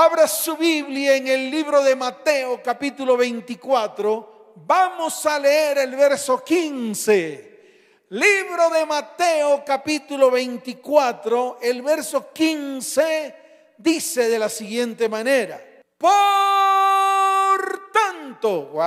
Abra 0.00 0.28
su 0.28 0.56
Biblia 0.56 1.16
en 1.16 1.26
el 1.26 1.50
libro 1.50 1.82
de 1.82 1.96
Mateo 1.96 2.62
capítulo 2.62 3.16
24. 3.16 4.52
Vamos 4.64 5.26
a 5.26 5.40
leer 5.40 5.78
el 5.78 5.96
verso 5.96 6.44
15. 6.44 8.04
Libro 8.10 8.70
de 8.70 8.86
Mateo 8.86 9.64
capítulo 9.66 10.30
24, 10.30 11.58
el 11.60 11.82
verso 11.82 12.32
15 12.32 13.34
dice 13.76 14.28
de 14.28 14.38
la 14.38 14.48
siguiente 14.48 15.08
manera. 15.08 15.60
Por 15.98 17.90
tanto, 17.90 18.66
wow, 18.66 18.80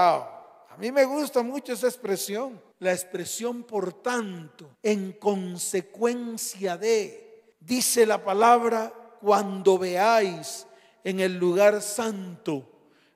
a 0.69 0.77
mí 0.77 0.93
me 0.93 1.03
gusta 1.03 1.43
mucho 1.43 1.73
esa 1.73 1.87
expresión, 1.87 2.61
la 2.79 2.93
expresión 2.93 3.63
por 3.63 4.01
tanto, 4.01 4.77
en 4.81 5.11
consecuencia 5.11 6.77
de, 6.77 7.55
dice 7.59 8.05
la 8.05 8.23
palabra, 8.23 8.93
cuando 9.19 9.77
veáis 9.77 10.67
en 11.03 11.19
el 11.19 11.37
lugar 11.37 11.81
santo 11.81 12.67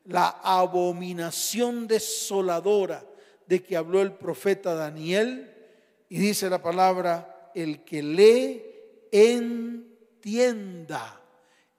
la 0.05 0.27
abominación 0.27 1.87
desoladora 1.87 3.03
de 3.47 3.63
que 3.63 3.75
habló 3.75 4.01
el 4.01 4.13
profeta 4.13 4.75
Daniel. 4.75 5.51
Y 6.09 6.19
dice 6.19 6.49
la 6.49 6.61
palabra, 6.61 7.51
el 7.55 7.83
que 7.83 8.03
lee, 8.03 8.63
entienda. 9.11 11.21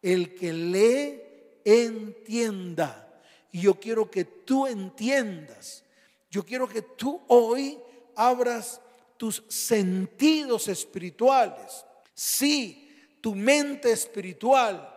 El 0.03 0.35
que 0.35 0.53
lee, 0.53 1.23
entienda. 1.65 3.23
Y 3.53 3.63
yo 3.63 3.79
quiero 3.79 4.11
que 4.11 4.25
tú 4.25 4.67
entiendas. 4.67 5.85
Yo 6.31 6.45
quiero 6.45 6.69
que 6.69 6.83
tú 6.83 7.23
hoy 7.29 7.79
abras 8.17 8.81
tus 9.17 9.45
sentidos 9.49 10.69
espirituales. 10.69 11.85
Sí, 12.13 12.91
tu 13.21 13.35
mente 13.35 13.93
espiritual 13.93 14.96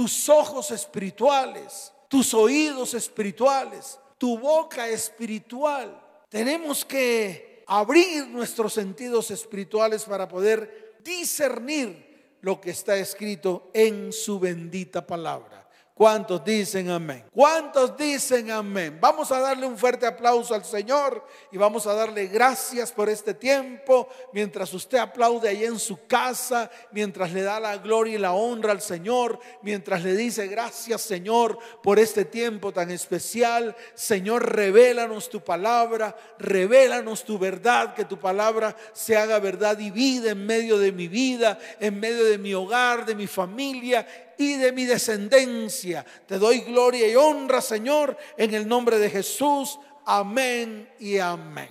tus 0.00 0.30
ojos 0.30 0.70
espirituales, 0.70 1.92
tus 2.08 2.32
oídos 2.32 2.94
espirituales, 2.94 3.98
tu 4.16 4.38
boca 4.38 4.88
espiritual. 4.88 5.94
Tenemos 6.30 6.86
que 6.86 7.62
abrir 7.66 8.26
nuestros 8.28 8.72
sentidos 8.72 9.30
espirituales 9.30 10.06
para 10.06 10.26
poder 10.26 10.96
discernir 11.04 12.38
lo 12.40 12.62
que 12.62 12.70
está 12.70 12.96
escrito 12.96 13.70
en 13.74 14.10
su 14.10 14.40
bendita 14.40 15.06
palabra. 15.06 15.68
¿Cuántos 16.00 16.42
dicen 16.42 16.88
amén? 16.88 17.26
¿Cuántos 17.30 17.94
dicen 17.94 18.50
amén? 18.50 18.96
Vamos 18.98 19.30
a 19.32 19.38
darle 19.38 19.66
un 19.66 19.76
fuerte 19.76 20.06
aplauso 20.06 20.54
al 20.54 20.64
Señor 20.64 21.22
y 21.52 21.58
vamos 21.58 21.86
a 21.86 21.92
darle 21.92 22.26
gracias 22.28 22.90
por 22.90 23.10
este 23.10 23.34
tiempo. 23.34 24.08
Mientras 24.32 24.72
usted 24.72 24.96
aplaude 24.96 25.50
ahí 25.50 25.62
en 25.62 25.78
su 25.78 26.06
casa, 26.06 26.70
mientras 26.90 27.34
le 27.34 27.42
da 27.42 27.60
la 27.60 27.76
gloria 27.76 28.14
y 28.14 28.18
la 28.18 28.32
honra 28.32 28.72
al 28.72 28.80
Señor, 28.80 29.40
mientras 29.60 30.02
le 30.02 30.16
dice 30.16 30.46
gracias 30.46 31.02
Señor 31.02 31.58
por 31.82 31.98
este 31.98 32.24
tiempo 32.24 32.72
tan 32.72 32.90
especial. 32.90 33.76
Señor, 33.92 34.56
revélanos 34.56 35.28
tu 35.28 35.44
palabra, 35.44 36.16
revélanos 36.38 37.24
tu 37.24 37.38
verdad, 37.38 37.92
que 37.92 38.06
tu 38.06 38.18
palabra 38.18 38.74
se 38.94 39.18
haga 39.18 39.38
verdad 39.38 39.78
y 39.78 39.90
vida 39.90 40.30
en 40.30 40.46
medio 40.46 40.78
de 40.78 40.92
mi 40.92 41.08
vida, 41.08 41.58
en 41.78 42.00
medio 42.00 42.24
de 42.24 42.38
mi 42.38 42.54
hogar, 42.54 43.04
de 43.04 43.14
mi 43.14 43.26
familia 43.26 44.06
y 44.40 44.54
de 44.54 44.72
mi 44.72 44.86
descendencia. 44.86 46.04
Te 46.26 46.38
doy 46.38 46.60
gloria 46.60 47.06
y 47.06 47.14
honra, 47.14 47.60
Señor, 47.60 48.16
en 48.38 48.54
el 48.54 48.66
nombre 48.66 48.98
de 48.98 49.10
Jesús. 49.10 49.78
Amén 50.06 50.90
y 50.98 51.18
amén. 51.18 51.68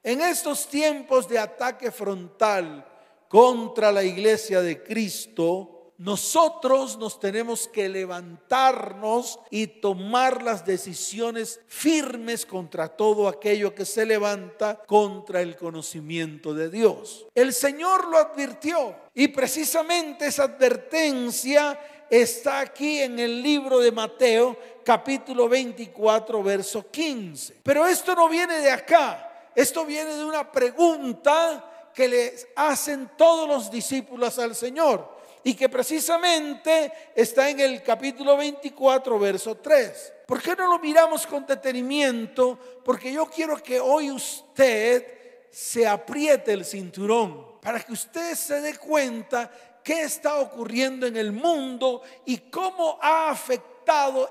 En 0.00 0.20
estos 0.20 0.68
tiempos 0.68 1.28
de 1.28 1.40
ataque 1.40 1.90
frontal 1.90 2.86
contra 3.28 3.90
la 3.90 4.04
iglesia 4.04 4.62
de 4.62 4.80
Cristo, 4.84 5.74
nosotros 5.98 6.98
nos 6.98 7.20
tenemos 7.20 7.68
que 7.68 7.88
levantarnos 7.88 9.38
y 9.50 9.66
tomar 9.66 10.42
las 10.42 10.66
decisiones 10.66 11.60
firmes 11.68 12.44
contra 12.44 12.88
todo 12.88 13.28
aquello 13.28 13.74
que 13.74 13.84
se 13.84 14.04
levanta 14.04 14.82
contra 14.86 15.40
el 15.40 15.56
conocimiento 15.56 16.52
de 16.52 16.68
Dios. 16.68 17.26
El 17.34 17.52
Señor 17.52 18.08
lo 18.08 18.18
advirtió 18.18 18.94
y 19.14 19.28
precisamente 19.28 20.26
esa 20.26 20.44
advertencia 20.44 21.78
está 22.20 22.60
aquí 22.60 23.00
en 23.00 23.18
el 23.18 23.42
libro 23.42 23.80
de 23.80 23.90
Mateo 23.90 24.56
capítulo 24.84 25.48
24 25.48 26.42
verso 26.42 26.88
15. 26.90 27.56
Pero 27.62 27.86
esto 27.86 28.14
no 28.14 28.28
viene 28.28 28.58
de 28.58 28.70
acá, 28.70 29.50
esto 29.54 29.84
viene 29.84 30.14
de 30.14 30.24
una 30.24 30.50
pregunta 30.50 31.90
que 31.92 32.08
le 32.08 32.34
hacen 32.56 33.10
todos 33.16 33.48
los 33.48 33.70
discípulos 33.70 34.38
al 34.38 34.54
Señor 34.54 35.12
y 35.42 35.54
que 35.54 35.68
precisamente 35.68 36.92
está 37.14 37.50
en 37.50 37.60
el 37.60 37.82
capítulo 37.82 38.36
24 38.36 39.18
verso 39.18 39.56
3. 39.56 40.12
¿Por 40.26 40.40
qué 40.40 40.54
no 40.54 40.68
lo 40.68 40.78
miramos 40.78 41.26
con 41.26 41.44
detenimiento? 41.44 42.58
Porque 42.84 43.12
yo 43.12 43.26
quiero 43.26 43.56
que 43.62 43.80
hoy 43.80 44.10
usted 44.10 45.48
se 45.50 45.86
apriete 45.86 46.52
el 46.52 46.64
cinturón 46.64 47.60
para 47.60 47.80
que 47.80 47.92
usted 47.92 48.34
se 48.34 48.60
dé 48.60 48.76
cuenta 48.76 49.50
qué 49.84 50.02
está 50.02 50.36
ocurriendo 50.40 51.06
en 51.06 51.16
el 51.16 51.30
mundo 51.30 52.02
y 52.24 52.38
cómo 52.38 52.98
ha 53.00 53.30
afectado 53.30 53.74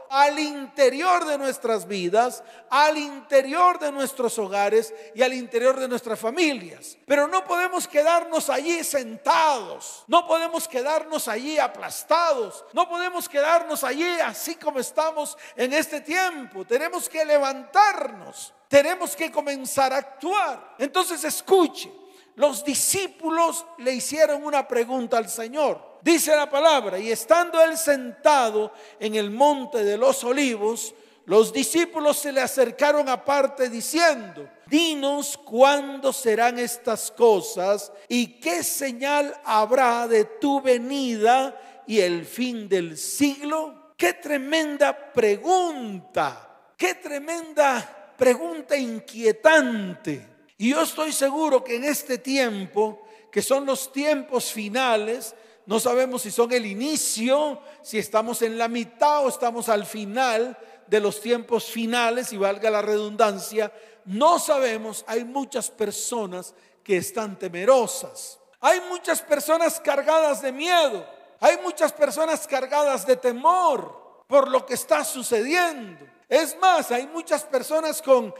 al 0.09 0.39
interior 0.39 1.25
de 1.25 1.37
nuestras 1.37 1.87
vidas, 1.87 2.43
al 2.71 2.97
interior 2.97 3.77
de 3.77 3.91
nuestros 3.91 4.39
hogares 4.39 4.91
y 5.13 5.21
al 5.21 5.31
interior 5.31 5.79
de 5.79 5.87
nuestras 5.87 6.19
familias. 6.19 6.97
Pero 7.05 7.27
no 7.27 7.45
podemos 7.45 7.87
quedarnos 7.87 8.49
allí 8.49 8.83
sentados, 8.83 10.03
no 10.07 10.25
podemos 10.25 10.67
quedarnos 10.67 11.27
allí 11.27 11.59
aplastados, 11.59 12.65
no 12.73 12.89
podemos 12.89 13.29
quedarnos 13.29 13.83
allí 13.83 14.09
así 14.25 14.55
como 14.55 14.79
estamos 14.79 15.37
en 15.55 15.73
este 15.73 16.01
tiempo. 16.01 16.65
Tenemos 16.65 17.07
que 17.07 17.23
levantarnos, 17.23 18.53
tenemos 18.67 19.15
que 19.15 19.31
comenzar 19.31 19.93
a 19.93 19.97
actuar. 19.97 20.75
Entonces 20.79 21.23
escuche 21.23 22.02
los 22.35 22.63
discípulos 22.65 23.65
le 23.77 23.93
hicieron 23.93 24.43
una 24.43 24.67
pregunta 24.67 25.17
al 25.17 25.29
Señor. 25.29 25.99
Dice 26.01 26.35
la 26.35 26.49
palabra, 26.49 26.99
y 26.99 27.11
estando 27.11 27.61
él 27.61 27.77
sentado 27.77 28.73
en 28.99 29.15
el 29.15 29.31
monte 29.31 29.83
de 29.83 29.97
los 29.97 30.23
olivos, 30.23 30.93
los 31.25 31.53
discípulos 31.53 32.17
se 32.17 32.33
le 32.33 32.41
acercaron 32.41 33.07
aparte 33.07 33.69
diciendo, 33.69 34.49
dinos 34.65 35.37
cuándo 35.37 36.11
serán 36.11 36.59
estas 36.59 37.11
cosas 37.11 37.93
y 38.09 38.39
qué 38.41 38.63
señal 38.63 39.33
habrá 39.45 40.07
de 40.07 40.25
tu 40.25 40.59
venida 40.59 41.57
y 41.87 42.01
el 42.01 42.25
fin 42.25 42.67
del 42.67 42.97
siglo. 42.97 43.93
Qué 43.95 44.13
tremenda 44.13 45.13
pregunta, 45.13 46.73
qué 46.75 46.95
tremenda 46.95 48.13
pregunta 48.17 48.75
inquietante. 48.75 50.32
Y 50.57 50.71
yo 50.71 50.81
estoy 50.81 51.11
seguro 51.11 51.63
que 51.63 51.75
en 51.75 51.83
este 51.83 52.17
tiempo, 52.17 53.01
que 53.31 53.41
son 53.41 53.65
los 53.65 53.91
tiempos 53.91 54.51
finales, 54.51 55.35
no 55.65 55.79
sabemos 55.79 56.23
si 56.23 56.31
son 56.31 56.51
el 56.51 56.65
inicio, 56.65 57.59
si 57.81 57.97
estamos 57.97 58.41
en 58.41 58.57
la 58.57 58.67
mitad 58.67 59.25
o 59.25 59.29
estamos 59.29 59.69
al 59.69 59.85
final 59.85 60.57
de 60.87 60.99
los 60.99 61.21
tiempos 61.21 61.65
finales, 61.65 62.33
y 62.33 62.37
valga 62.37 62.69
la 62.69 62.81
redundancia, 62.81 63.71
no 64.05 64.37
sabemos, 64.37 65.05
hay 65.07 65.23
muchas 65.23 65.71
personas 65.71 66.53
que 66.83 66.97
están 66.97 67.39
temerosas. 67.39 68.39
Hay 68.59 68.81
muchas 68.89 69.21
personas 69.21 69.79
cargadas 69.79 70.41
de 70.41 70.51
miedo. 70.51 71.05
Hay 71.39 71.57
muchas 71.63 71.91
personas 71.91 72.47
cargadas 72.47 73.05
de 73.05 73.15
temor 73.15 74.23
por 74.27 74.49
lo 74.49 74.65
que 74.65 74.73
está 74.73 75.03
sucediendo. 75.03 76.05
Es 76.29 76.57
más, 76.57 76.91
hay 76.91 77.07
muchas 77.07 77.43
personas 77.43 78.01
con 78.01 78.33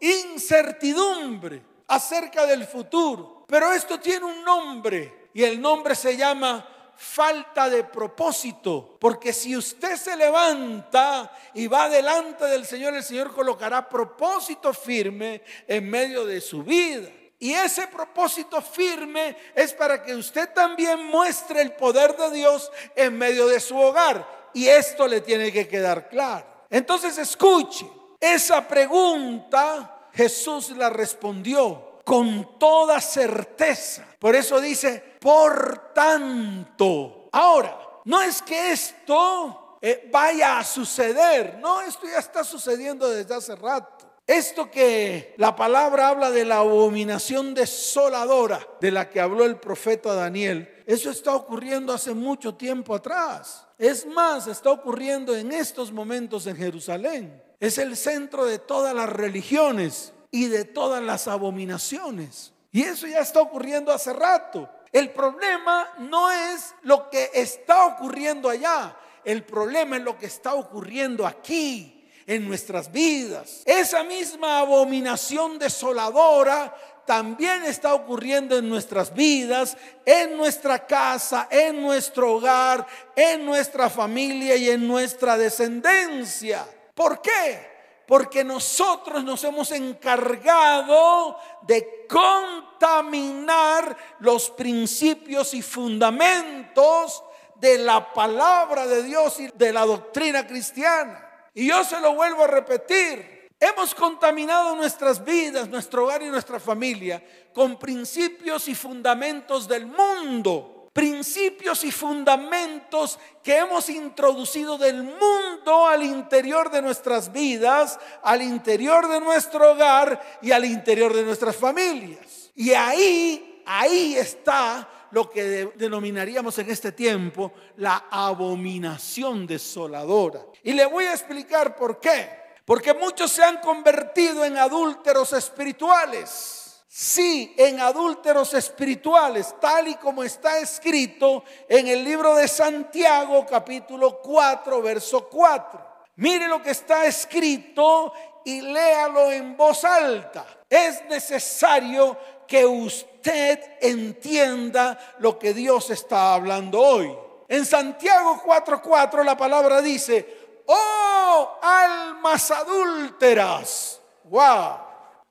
incertidumbre 0.00 1.62
acerca 1.88 2.46
del 2.46 2.66
futuro. 2.66 3.44
Pero 3.46 3.72
esto 3.72 4.00
tiene 4.00 4.24
un 4.24 4.44
nombre 4.44 5.28
y 5.34 5.44
el 5.44 5.60
nombre 5.60 5.94
se 5.94 6.16
llama 6.16 6.66
falta 6.96 7.68
de 7.68 7.84
propósito. 7.84 8.96
Porque 8.98 9.32
si 9.32 9.56
usted 9.56 9.96
se 9.96 10.16
levanta 10.16 11.30
y 11.54 11.66
va 11.66 11.88
delante 11.88 12.46
del 12.46 12.66
Señor, 12.66 12.94
el 12.94 13.04
Señor 13.04 13.32
colocará 13.32 13.88
propósito 13.88 14.72
firme 14.72 15.42
en 15.66 15.88
medio 15.88 16.24
de 16.24 16.40
su 16.40 16.62
vida. 16.62 17.08
Y 17.38 17.52
ese 17.52 17.86
propósito 17.88 18.62
firme 18.62 19.36
es 19.54 19.74
para 19.74 20.02
que 20.02 20.14
usted 20.14 20.52
también 20.54 21.04
muestre 21.04 21.60
el 21.60 21.72
poder 21.72 22.16
de 22.16 22.30
Dios 22.30 22.70
en 22.94 23.16
medio 23.16 23.46
de 23.46 23.60
su 23.60 23.76
hogar. 23.78 24.26
Y 24.54 24.68
esto 24.68 25.06
le 25.06 25.20
tiene 25.20 25.52
que 25.52 25.68
quedar 25.68 26.08
claro. 26.08 26.46
Entonces 26.70 27.18
escuche, 27.18 27.86
esa 28.18 28.66
pregunta 28.66 29.95
Jesús 30.16 30.70
la 30.70 30.88
respondió 30.88 32.00
con 32.04 32.58
toda 32.58 33.00
certeza. 33.00 34.06
Por 34.18 34.34
eso 34.34 34.60
dice, 34.60 35.02
por 35.20 35.92
tanto. 35.92 37.28
Ahora, 37.32 37.78
no 38.06 38.22
es 38.22 38.40
que 38.40 38.72
esto 38.72 39.78
eh, 39.82 40.08
vaya 40.10 40.58
a 40.58 40.64
suceder, 40.64 41.58
no, 41.60 41.82
esto 41.82 42.06
ya 42.06 42.18
está 42.18 42.44
sucediendo 42.44 43.08
desde 43.10 43.34
hace 43.34 43.54
rato. 43.56 44.06
Esto 44.26 44.70
que 44.70 45.34
la 45.36 45.54
palabra 45.54 46.08
habla 46.08 46.30
de 46.30 46.44
la 46.44 46.58
abominación 46.58 47.54
desoladora 47.54 48.66
de 48.80 48.90
la 48.90 49.08
que 49.10 49.20
habló 49.20 49.44
el 49.44 49.60
profeta 49.60 50.14
Daniel, 50.14 50.82
eso 50.86 51.10
está 51.10 51.34
ocurriendo 51.34 51.92
hace 51.92 52.14
mucho 52.14 52.54
tiempo 52.54 52.94
atrás. 52.94 53.66
Es 53.78 54.06
más, 54.06 54.46
está 54.46 54.70
ocurriendo 54.70 55.36
en 55.36 55.52
estos 55.52 55.92
momentos 55.92 56.46
en 56.46 56.56
Jerusalén. 56.56 57.45
Es 57.60 57.78
el 57.78 57.96
centro 57.96 58.44
de 58.44 58.58
todas 58.58 58.94
las 58.94 59.08
religiones 59.08 60.12
y 60.30 60.46
de 60.48 60.64
todas 60.64 61.02
las 61.02 61.28
abominaciones. 61.28 62.52
Y 62.72 62.82
eso 62.82 63.06
ya 63.06 63.20
está 63.20 63.40
ocurriendo 63.40 63.92
hace 63.92 64.12
rato. 64.12 64.68
El 64.92 65.10
problema 65.10 65.88
no 65.98 66.30
es 66.30 66.74
lo 66.82 67.08
que 67.10 67.30
está 67.32 67.86
ocurriendo 67.86 68.48
allá. 68.50 68.96
El 69.24 69.44
problema 69.44 69.96
es 69.96 70.02
lo 70.02 70.16
que 70.18 70.26
está 70.26 70.54
ocurriendo 70.54 71.26
aquí 71.26 72.06
en 72.26 72.46
nuestras 72.46 72.90
vidas. 72.92 73.62
Esa 73.64 74.02
misma 74.02 74.60
abominación 74.60 75.58
desoladora 75.58 76.74
también 77.06 77.62
está 77.64 77.94
ocurriendo 77.94 78.58
en 78.58 78.68
nuestras 78.68 79.14
vidas, 79.14 79.76
en 80.04 80.36
nuestra 80.36 80.86
casa, 80.86 81.48
en 81.50 81.80
nuestro 81.80 82.34
hogar, 82.34 82.86
en 83.14 83.46
nuestra 83.46 83.88
familia 83.88 84.56
y 84.56 84.68
en 84.70 84.86
nuestra 84.86 85.38
descendencia. 85.38 86.66
¿Por 86.96 87.20
qué? 87.20 87.76
Porque 88.06 88.42
nosotros 88.42 89.22
nos 89.22 89.44
hemos 89.44 89.70
encargado 89.70 91.38
de 91.60 92.06
contaminar 92.08 93.94
los 94.20 94.48
principios 94.48 95.52
y 95.52 95.60
fundamentos 95.60 97.22
de 97.56 97.76
la 97.76 98.14
palabra 98.14 98.86
de 98.86 99.02
Dios 99.02 99.38
y 99.40 99.48
de 99.48 99.74
la 99.74 99.84
doctrina 99.84 100.46
cristiana. 100.46 101.22
Y 101.52 101.68
yo 101.68 101.84
se 101.84 102.00
lo 102.00 102.14
vuelvo 102.14 102.44
a 102.44 102.48
repetir. 102.48 103.50
Hemos 103.60 103.94
contaminado 103.94 104.74
nuestras 104.74 105.22
vidas, 105.22 105.68
nuestro 105.68 106.04
hogar 106.04 106.22
y 106.22 106.30
nuestra 106.30 106.58
familia 106.58 107.22
con 107.52 107.78
principios 107.78 108.68
y 108.68 108.74
fundamentos 108.74 109.68
del 109.68 109.84
mundo. 109.84 110.88
Principios 110.94 111.84
y 111.84 111.92
fundamentos 111.92 113.18
que 113.42 113.58
hemos 113.58 113.90
introducido 113.90 114.78
del 114.78 115.02
mundo 115.02 115.45
al 115.86 116.02
interior 116.02 116.70
de 116.70 116.82
nuestras 116.82 117.32
vidas, 117.32 117.98
al 118.22 118.42
interior 118.42 119.08
de 119.08 119.20
nuestro 119.20 119.72
hogar 119.72 120.38
y 120.42 120.52
al 120.52 120.64
interior 120.64 121.14
de 121.14 121.22
nuestras 121.22 121.56
familias. 121.56 122.50
Y 122.54 122.72
ahí, 122.72 123.62
ahí 123.66 124.16
está 124.16 124.88
lo 125.10 125.30
que 125.30 125.72
denominaríamos 125.76 126.58
en 126.58 126.70
este 126.70 126.92
tiempo 126.92 127.52
la 127.76 128.06
abominación 128.10 129.46
desoladora. 129.46 130.40
Y 130.62 130.72
le 130.72 130.86
voy 130.86 131.04
a 131.04 131.12
explicar 131.12 131.76
por 131.76 132.00
qué. 132.00 132.46
Porque 132.64 132.92
muchos 132.94 133.30
se 133.30 133.44
han 133.44 133.58
convertido 133.58 134.44
en 134.44 134.58
adúlteros 134.58 135.32
espirituales. 135.32 136.65
Sí, 136.98 137.54
en 137.58 137.78
adúlteros 137.78 138.54
espirituales, 138.54 139.54
tal 139.60 139.86
y 139.86 139.96
como 139.96 140.22
está 140.22 140.60
escrito 140.60 141.44
en 141.68 141.88
el 141.88 142.02
libro 142.02 142.34
de 142.34 142.48
Santiago 142.48 143.44
capítulo 143.44 144.18
4, 144.22 144.80
verso 144.80 145.28
4. 145.28 145.86
Mire 146.14 146.48
lo 146.48 146.62
que 146.62 146.70
está 146.70 147.04
escrito 147.04 148.14
y 148.46 148.62
léalo 148.62 149.30
en 149.30 149.58
voz 149.58 149.84
alta. 149.84 150.46
Es 150.70 151.04
necesario 151.04 152.16
que 152.48 152.64
usted 152.64 153.60
entienda 153.82 154.98
lo 155.18 155.38
que 155.38 155.52
Dios 155.52 155.90
está 155.90 156.32
hablando 156.32 156.80
hoy. 156.80 157.14
En 157.46 157.66
Santiago 157.66 158.40
4:4 158.42 159.22
la 159.22 159.36
palabra 159.36 159.82
dice, 159.82 160.62
oh 160.64 161.58
almas 161.60 162.50
adúlteras, 162.50 164.00
wow, 164.24 164.78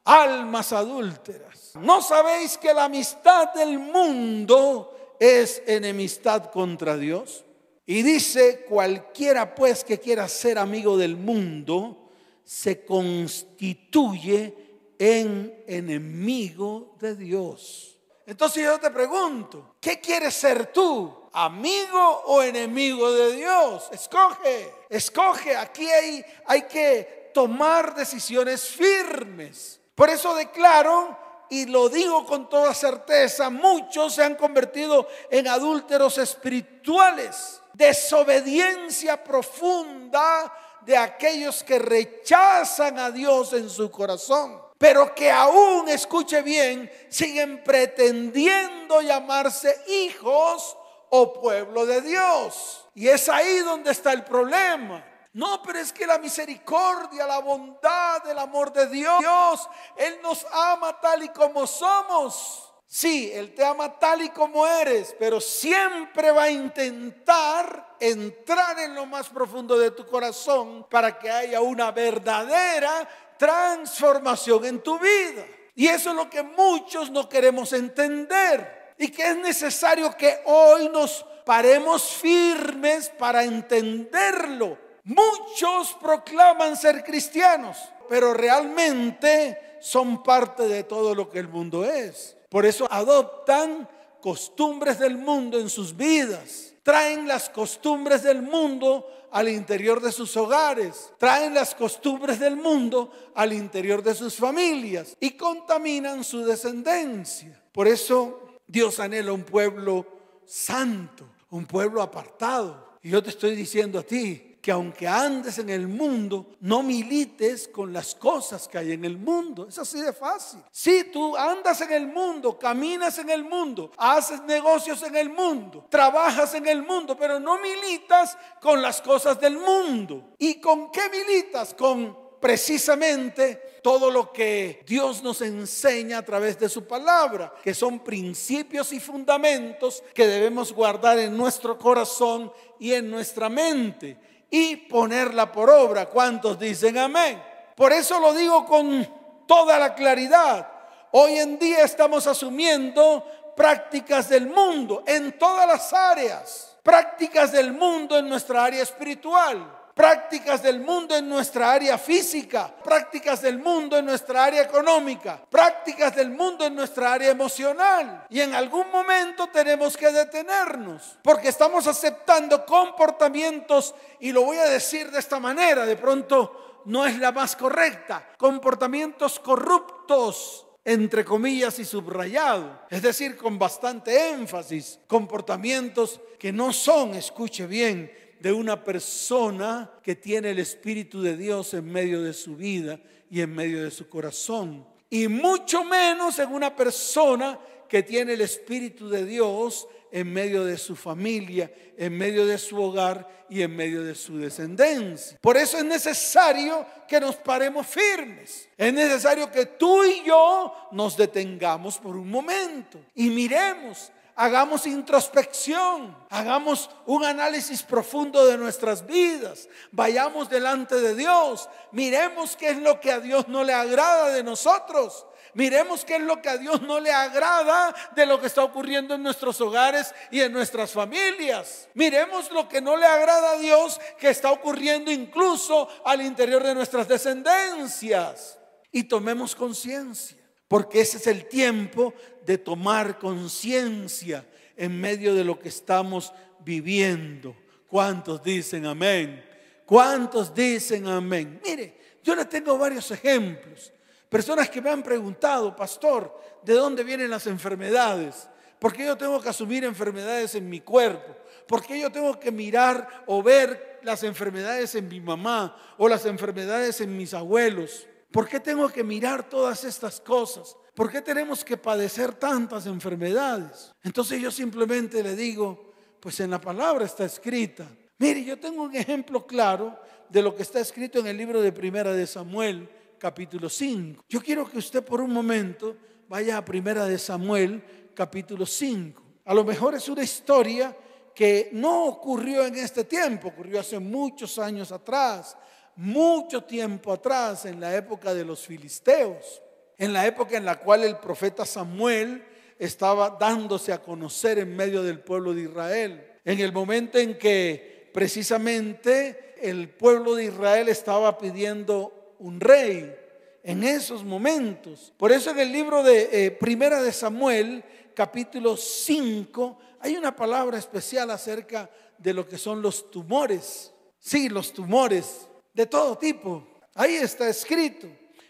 almas 0.04 0.72
adúlteras. 0.72 1.45
¿No 1.76 2.02
sabéis 2.02 2.58
que 2.58 2.74
la 2.74 2.86
amistad 2.86 3.54
del 3.54 3.80
mundo 3.80 5.16
es 5.20 5.62
enemistad 5.66 6.52
contra 6.52 6.96
Dios? 6.98 7.44
Y 7.86 8.02
dice, 8.02 8.66
cualquiera 8.68 9.54
pues 9.54 9.84
que 9.84 10.00
quiera 10.00 10.28
ser 10.28 10.58
amigo 10.58 10.98
del 10.98 11.18
mundo, 11.18 12.10
se 12.44 12.86
constituye 12.86 14.56
en 14.98 15.64
enemigo 15.68 16.96
de 17.00 17.16
Dios. 17.16 18.00
Entonces 18.26 18.64
yo 18.64 18.80
te 18.80 18.90
pregunto, 18.90 19.76
¿qué 19.80 20.00
quieres 20.00 20.34
ser 20.34 20.68
tú? 20.68 21.14
¿Amigo 21.34 22.24
o 22.26 22.42
enemigo 22.42 23.12
de 23.12 23.36
Dios? 23.36 23.90
Escoge, 23.92 24.72
escoge. 24.90 25.56
Aquí 25.56 25.88
hay, 25.88 26.26
hay 26.48 26.62
que 26.64 27.32
tomar 27.34 27.94
decisiones 27.94 28.64
firmes. 28.64 29.82
Por 29.94 30.10
eso 30.10 30.34
declaro 30.34 31.25
y 31.50 31.66
lo 31.66 31.90
digo 31.90 32.26
con 32.26 32.50
toda 32.50 32.74
certeza, 32.74 33.50
muchos 33.50 34.16
se 34.16 34.24
han 34.24 34.36
convertido 34.36 35.08
en 35.30 35.48
adúlteros 35.48 36.18
espirituales. 36.18 37.62
Desobediencia 37.74 39.24
profunda 39.24 40.54
de 40.82 40.98
aquellos 40.98 41.64
que 41.64 41.80
rechazan 41.80 43.00
a 43.00 43.12
Dios 43.12 43.54
en 43.54 43.70
su 43.70 43.92
corazón 43.92 44.66
pero 44.78 45.16
que 45.16 45.32
aún, 45.32 45.88
escuche 45.88 46.42
bien, 46.42 46.92
siguen 47.10 47.64
pretendiendo 47.64 49.02
llamarse 49.02 49.82
hijos 49.88 50.78
o 51.10 51.34
pueblo 51.42 51.86
de 51.86 52.02
Dios. 52.02 52.86
Y 52.94 53.08
es 53.08 53.30
ahí 53.30 53.60
donde 53.60 53.92
está 53.92 54.12
el 54.14 54.24
problema. 54.24 55.04
No, 55.36 55.62
pero 55.62 55.80
es 55.80 55.92
que 55.92 56.08
la 56.08 56.18
misericordia, 56.18 57.28
la 57.28 57.40
bondad, 57.40 58.26
el 58.26 58.40
amor 58.40 58.72
de 58.72 58.88
Dios, 58.88 59.20
Dios, 59.20 59.68
Él 59.98 60.20
nos 60.24 60.46
ama 60.50 60.98
tal 61.02 61.24
y 61.24 61.28
como 61.28 61.68
somos. 61.68 62.74
Sí, 62.88 63.30
Él 63.34 63.54
te 63.54 63.66
ama 63.66 64.00
tal 64.00 64.22
y 64.22 64.30
como 64.30 64.66
eres, 64.66 65.14
pero 65.20 65.42
siempre 65.42 66.32
va 66.32 66.44
a 66.44 66.50
intentar 66.50 67.98
entrar 68.00 68.80
en 68.80 68.96
lo 68.96 69.06
más 69.08 69.28
profundo 69.28 69.78
de 69.78 69.92
tu 69.92 70.08
corazón 70.08 70.88
para 70.90 71.20
que 71.20 71.30
haya 71.30 71.60
una 71.60 71.92
verdadera 71.92 73.06
transformación 73.38 74.64
en 74.64 74.82
tu 74.82 74.98
vida. 74.98 75.46
Y 75.76 75.88
eso 75.88 76.12
es 76.12 76.16
lo 76.16 76.30
que 76.30 76.44
muchos 76.44 77.12
no 77.12 77.28
queremos 77.28 77.74
entender. 77.74 78.94
Y 78.98 79.10
que 79.10 79.32
es 79.32 79.36
necesario 79.36 80.16
que 80.16 80.40
hoy 80.46 80.88
nos 80.88 81.26
paremos 81.44 82.04
firmes 82.04 83.10
para 83.10 83.44
entenderlo. 83.44 84.85
Muchos 85.06 85.94
proclaman 86.02 86.76
ser 86.76 87.04
cristianos, 87.04 87.78
pero 88.10 88.34
realmente 88.34 89.78
son 89.80 90.24
parte 90.24 90.68
de 90.68 90.84
todo 90.84 91.14
lo 91.14 91.30
que 91.30 91.40
el 91.40 91.48
mundo 91.48 91.86
es. 91.86 92.36
Por 92.50 92.66
eso 92.66 92.88
adoptan 92.90 93.88
costumbres 94.20 94.98
del 94.98 95.18
mundo 95.18 95.60
en 95.60 95.70
sus 95.70 95.96
vidas. 95.96 96.74
Traen 96.82 97.28
las 97.28 97.50
costumbres 97.50 98.24
del 98.24 98.42
mundo 98.42 99.08
al 99.32 99.50
interior 99.50 100.02
de 100.02 100.12
sus 100.12 100.38
hogares, 100.38 101.12
traen 101.18 101.54
las 101.54 101.76
costumbres 101.76 102.40
del 102.40 102.56
mundo 102.56 103.12
al 103.36 103.52
interior 103.54 104.02
de 104.02 104.16
sus 104.16 104.36
familias 104.36 105.18
y 105.20 105.32
contaminan 105.32 106.24
su 106.24 106.46
descendencia. 106.46 107.62
Por 107.74 107.88
eso 107.88 108.40
Dios 108.66 109.00
anhela 109.00 109.34
un 109.34 109.44
pueblo 109.44 110.06
santo, 110.46 111.26
un 111.50 111.66
pueblo 111.66 112.02
apartado. 112.02 112.98
Y 113.04 113.10
yo 113.10 113.22
te 113.22 113.30
estoy 113.30 113.56
diciendo 113.56 114.00
a 114.00 114.04
ti, 114.04 114.55
que 114.66 114.72
aunque 114.72 115.08
andes 115.08 115.60
en 115.60 115.70
el 115.70 115.88
mundo, 115.88 116.56
no 116.62 116.82
milites 116.82 117.68
con 117.68 117.94
las 117.94 118.16
cosas 118.16 118.68
que 118.68 118.80
hay 118.80 118.94
en 118.94 119.06
el 119.06 119.16
mundo. 119.16 119.68
Es 119.70 119.78
así 119.78 120.02
de 120.02 120.12
fácil. 120.12 120.60
Si 120.72 121.04
tú 121.12 121.38
andas 121.38 121.82
en 121.82 121.94
el 121.94 122.08
mundo, 122.08 122.58
caminas 122.58 123.20
en 123.20 123.30
el 123.30 123.44
mundo, 123.44 123.92
haces 123.96 124.42
negocios 124.42 125.04
en 125.04 125.18
el 125.18 125.30
mundo, 125.30 125.86
trabajas 125.88 126.56
en 126.56 126.66
el 126.68 126.82
mundo, 126.82 127.16
pero 127.16 127.40
no 127.40 127.60
militas 127.62 128.36
con 128.60 128.82
las 128.82 129.04
cosas 129.04 129.40
del 129.40 129.60
mundo. 129.60 130.34
¿Y 130.40 130.56
con 130.56 130.92
qué 130.92 131.12
militas? 131.12 131.76
Con 131.76 132.18
precisamente 132.40 133.82
todo 133.84 134.10
lo 134.10 134.34
que 134.34 134.84
Dios 134.88 135.22
nos 135.22 135.42
enseña 135.42 136.18
a 136.18 136.26
través 136.26 136.58
de 136.58 136.70
su 136.70 136.88
palabra, 136.88 137.54
que 137.64 137.76
son 137.76 138.00
principios 138.00 138.92
y 138.94 139.00
fundamentos 139.00 140.02
que 140.16 140.26
debemos 140.26 140.74
guardar 140.74 141.20
en 141.20 141.38
nuestro 141.38 141.78
corazón 141.78 142.52
y 142.80 142.94
en 142.94 143.12
nuestra 143.12 143.48
mente 143.48 144.34
y 144.58 144.78
ponerla 144.78 145.52
por 145.52 145.70
obra. 145.70 146.06
¿Cuántos 146.06 146.58
dicen 146.58 146.98
amén? 146.98 147.44
Por 147.76 147.92
eso 147.92 148.22
lo 148.22 148.34
digo 148.34 148.66
con 148.66 149.06
toda 149.46 149.78
la 149.78 149.94
claridad. 149.94 150.66
Hoy 151.12 151.40
en 151.40 151.60
día 151.60 151.84
estamos 151.84 152.26
asumiendo 152.26 153.54
prácticas 153.54 154.30
del 154.30 154.48
mundo 154.48 155.04
en 155.06 155.38
todas 155.38 155.68
las 155.68 155.92
áreas. 155.92 156.78
Prácticas 156.82 157.52
del 157.52 157.74
mundo 157.74 158.18
en 158.18 158.30
nuestra 158.30 158.64
área 158.64 158.82
espiritual 158.82 159.75
prácticas 159.96 160.62
del 160.62 160.82
mundo 160.82 161.16
en 161.16 161.28
nuestra 161.28 161.72
área 161.72 161.98
física, 161.98 162.76
prácticas 162.84 163.42
del 163.42 163.58
mundo 163.58 163.98
en 163.98 164.06
nuestra 164.06 164.44
área 164.44 164.62
económica, 164.62 165.42
prácticas 165.50 166.14
del 166.14 166.32
mundo 166.32 166.66
en 166.66 166.76
nuestra 166.76 167.14
área 167.14 167.32
emocional. 167.32 168.28
Y 168.30 168.42
en 168.42 168.54
algún 168.54 168.92
momento 168.92 169.48
tenemos 169.48 169.96
que 169.96 170.12
detenernos, 170.12 171.18
porque 171.24 171.48
estamos 171.48 171.88
aceptando 171.88 172.66
comportamientos, 172.66 173.96
y 174.20 174.34
lo 174.34 174.44
voy 174.44 174.58
a 174.58 174.66
decir 174.66 175.10
de 175.10 175.20
esta 175.20 175.40
manera, 175.40 175.86
de 175.86 175.96
pronto 175.96 176.82
no 176.86 177.06
es 177.06 177.18
la 177.18 177.32
más 177.32 177.56
correcta, 177.56 178.34
comportamientos 178.38 179.40
corruptos 179.40 180.68
entre 180.84 181.26
comillas 181.26 181.80
y 181.80 181.86
subrayado, 181.86 182.82
es 182.92 183.02
decir, 183.02 183.36
con 183.38 183.58
bastante 183.58 184.30
énfasis, 184.30 185.00
comportamientos 185.08 186.20
que 186.38 186.54
no 186.54 186.72
son, 186.72 187.16
escuche 187.16 187.66
bien, 187.66 188.25
de 188.46 188.54
una 188.54 188.84
persona 188.84 189.90
que 190.04 190.14
tiene 190.14 190.52
el 190.52 190.60
Espíritu 190.60 191.20
de 191.20 191.36
Dios 191.36 191.74
en 191.74 191.92
medio 191.92 192.22
de 192.22 192.32
su 192.32 192.56
vida 192.56 193.00
y 193.28 193.42
en 193.42 193.52
medio 193.52 193.84
de 193.84 193.90
su 193.90 194.08
corazón. 194.08 194.86
Y 195.10 195.28
mucho 195.28 195.84
menos 195.84 196.38
en 196.38 196.54
una 196.54 196.76
persona 196.76 197.60
que 197.90 198.04
tiene 198.04 198.34
el 198.34 198.42
Espíritu 198.42 199.10
de 199.10 199.26
Dios 199.26 199.88
en 200.12 200.32
medio 200.32 200.64
de 200.64 200.78
su 200.78 200.96
familia, 200.96 201.74
en 201.98 202.16
medio 202.16 202.46
de 202.46 202.60
su 202.60 202.80
hogar 202.80 203.46
y 203.50 203.64
en 203.64 203.76
medio 203.76 204.04
de 204.04 204.14
su 204.14 204.38
descendencia. 204.38 205.40
Por 205.42 205.58
eso 205.58 205.80
es 205.80 205.84
necesario 205.84 206.86
que 207.08 207.20
nos 207.20 207.38
paremos 207.38 207.88
firmes. 207.88 208.70
Es 208.78 208.94
necesario 208.94 209.52
que 209.52 209.66
tú 209.66 210.04
y 210.04 210.24
yo 210.24 210.72
nos 210.92 211.18
detengamos 211.18 211.98
por 211.98 212.16
un 212.16 212.30
momento 212.30 213.00
y 213.16 213.32
miremos 213.32 214.12
hagamos 214.36 214.86
introspección, 214.86 216.16
hagamos 216.30 216.90
un 217.06 217.24
análisis 217.24 217.84
profundo 217.84 218.46
de 218.46 218.58
nuestras 218.58 219.06
vidas, 219.06 219.70
vayamos 219.92 220.50
delante 220.50 220.96
de 220.96 221.16
Dios, 221.16 221.70
miremos 221.92 222.56
qué 222.56 222.70
es 222.70 222.78
lo 222.78 223.00
que 223.00 223.12
a 223.12 223.20
Dios 223.20 223.48
no 223.48 223.64
le 223.64 223.74
agrada 223.74 224.30
de 224.30 224.44
nosotros. 224.44 225.26
Miremos 225.56 226.04
qué 226.04 226.18
es 226.18 226.22
lo 226.22 226.42
que 226.42 226.50
a 226.50 226.58
Dios 226.58 226.82
no 226.82 227.00
le 227.00 227.14
agrada 227.14 227.96
de 228.14 228.26
lo 228.26 228.42
que 228.42 228.48
está 228.48 228.62
ocurriendo 228.62 229.16
en 229.16 229.24
nuestros 229.24 229.62
hogares 229.62 230.14
y 230.30 230.42
en 230.42 230.52
nuestras 230.52 230.92
familias. 230.92 231.88
Miremos 231.94 232.52
lo 232.52 232.68
que 232.68 232.82
no 232.82 232.98
le 232.98 233.06
agrada 233.06 233.52
a 233.52 233.58
Dios 233.58 233.98
que 234.20 234.30
está 234.30 234.52
ocurriendo 234.52 235.10
incluso 235.10 235.88
al 236.04 236.22
interior 236.22 236.62
de 236.62 236.76
nuestras 236.76 237.08
descendencias. 237.08 238.60
Y 238.92 239.06
tomemos 239.06 239.56
conciencia. 239.56 240.45
Porque 240.68 241.02
ese 241.02 241.18
es 241.18 241.28
el 241.28 241.46
tiempo 241.46 242.14
de 242.46 242.58
tomar 242.58 243.20
conciencia 243.20 244.46
en 244.76 245.00
medio 245.00 245.34
de 245.36 245.44
lo 245.44 245.60
que 245.60 245.70
estamos 245.70 246.34
viviendo. 246.60 247.56
¿Cuántos 247.88 248.44
dicen 248.44 248.86
amén? 248.86 249.44
¿Cuántos 249.86 250.54
dicen 250.54 251.08
amén? 251.08 251.62
Mire, 251.64 251.98
yo 252.24 252.36
le 252.36 252.46
tengo 252.46 252.78
varios 252.78 253.10
ejemplos. 253.12 253.94
Personas 254.28 254.70
que 254.70 254.82
me 254.82 254.90
han 254.90 255.04
preguntado, 255.04 255.76
pastor, 255.76 256.36
¿de 256.64 256.74
dónde 256.74 257.04
vienen 257.04 257.30
las 257.30 257.46
enfermedades? 257.46 258.50
¿Por 258.80 258.92
qué 258.92 259.06
yo 259.06 259.16
tengo 259.16 259.40
que 259.40 259.50
asumir 259.50 259.84
enfermedades 259.84 260.56
en 260.56 260.68
mi 260.68 260.82
cuerpo? 260.82 261.36
¿Por 261.68 261.86
qué 261.86 262.00
yo 262.00 262.12
tengo 262.12 262.40
que 262.40 262.52
mirar 262.52 263.24
o 263.28 263.42
ver 263.42 264.00
las 264.04 264.24
enfermedades 264.24 264.96
en 264.96 265.08
mi 265.08 265.22
mamá 265.22 265.76
o 265.98 266.10
las 266.10 266.26
enfermedades 266.26 267.00
en 267.02 267.16
mis 267.16 267.34
abuelos? 267.34 268.08
¿Por 268.36 268.50
qué 268.50 268.60
tengo 268.60 268.90
que 268.90 269.02
mirar 269.02 269.48
todas 269.48 269.86
estas 269.86 270.20
cosas? 270.20 270.76
¿Por 270.94 271.10
qué 271.10 271.22
tenemos 271.22 271.64
que 271.64 271.78
padecer 271.78 272.34
tantas 272.34 272.86
enfermedades? 272.86 273.96
Entonces 274.04 274.42
yo 274.42 274.52
simplemente 274.52 275.24
le 275.24 275.38
digo, 275.38 275.94
pues 276.20 276.42
en 276.42 276.52
la 276.52 276.60
palabra 276.60 277.06
está 277.06 277.24
escrita. 277.24 277.88
Mire, 278.18 278.44
yo 278.44 278.60
tengo 278.60 278.84
un 278.84 278.94
ejemplo 278.94 279.48
claro 279.48 279.98
de 280.28 280.42
lo 280.42 280.54
que 280.54 280.64
está 280.64 280.82
escrito 280.82 281.20
en 281.20 281.28
el 281.28 281.38
libro 281.38 281.62
de 281.62 281.72
Primera 281.72 282.12
de 282.12 282.28
Samuel, 282.28 282.90
capítulo 283.18 283.70
5. 283.70 284.26
Yo 284.28 284.42
quiero 284.42 284.70
que 284.70 284.80
usted 284.80 285.02
por 285.02 285.22
un 285.22 285.32
momento 285.32 285.96
vaya 286.28 286.58
a 286.58 286.66
Primera 286.66 287.06
de 287.06 287.18
Samuel, 287.18 287.82
capítulo 288.14 288.66
5. 288.66 289.24
A 289.46 289.54
lo 289.54 289.64
mejor 289.64 289.96
es 289.96 290.10
una 290.10 290.24
historia 290.24 290.94
que 291.34 291.70
no 291.72 292.04
ocurrió 292.08 292.66
en 292.66 292.76
este 292.76 293.06
tiempo, 293.06 293.48
ocurrió 293.48 293.80
hace 293.80 293.98
muchos 293.98 294.60
años 294.60 294.92
atrás, 294.92 295.56
mucho 295.96 296.64
tiempo 296.64 297.14
atrás, 297.14 297.66
en 297.66 297.80
la 297.80 297.96
época 297.96 298.34
de 298.34 298.46
los 298.46 298.66
filisteos, 298.66 299.62
en 299.98 300.14
la 300.14 300.26
época 300.26 300.58
en 300.58 300.66
la 300.66 300.80
cual 300.80 301.04
el 301.04 301.18
profeta 301.18 301.66
Samuel 301.66 302.44
estaba 302.78 303.38
dándose 303.40 303.94
a 303.94 304.02
conocer 304.02 304.60
en 304.60 304.76
medio 304.76 305.04
del 305.04 305.20
pueblo 305.20 305.54
de 305.54 305.64
Israel, 305.64 306.26
en 306.44 306.60
el 306.60 306.74
momento 306.74 307.18
en 307.18 307.38
que 307.38 308.10
precisamente 308.14 309.56
el 309.62 309.90
pueblo 309.90 310.36
de 310.36 310.46
Israel 310.46 310.90
estaba 310.90 311.38
pidiendo 311.38 312.36
un 312.40 312.60
rey, 312.60 313.16
en 313.64 313.84
esos 313.84 314.24
momentos. 314.24 315.12
Por 315.18 315.32
eso 315.32 315.50
en 315.50 315.60
el 315.60 315.72
libro 315.72 316.04
de 316.04 316.30
eh, 316.32 316.52
Primera 316.52 317.02
de 317.02 317.12
Samuel, 317.12 317.84
capítulo 318.14 318.78
5, 318.78 319.80
hay 320.02 320.16
una 320.16 320.36
palabra 320.36 320.78
especial 320.78 321.32
acerca 321.32 321.90
de 322.20 322.34
lo 322.34 322.48
que 322.48 322.60
son 322.60 322.84
los 322.84 323.10
tumores. 323.10 323.92
Sí, 324.20 324.50
los 324.50 324.72
tumores 324.72 325.48
de 325.76 325.86
todo 325.86 326.18
tipo. 326.18 326.66
Ahí 326.96 327.16
está 327.16 327.48
escrito. 327.50 328.08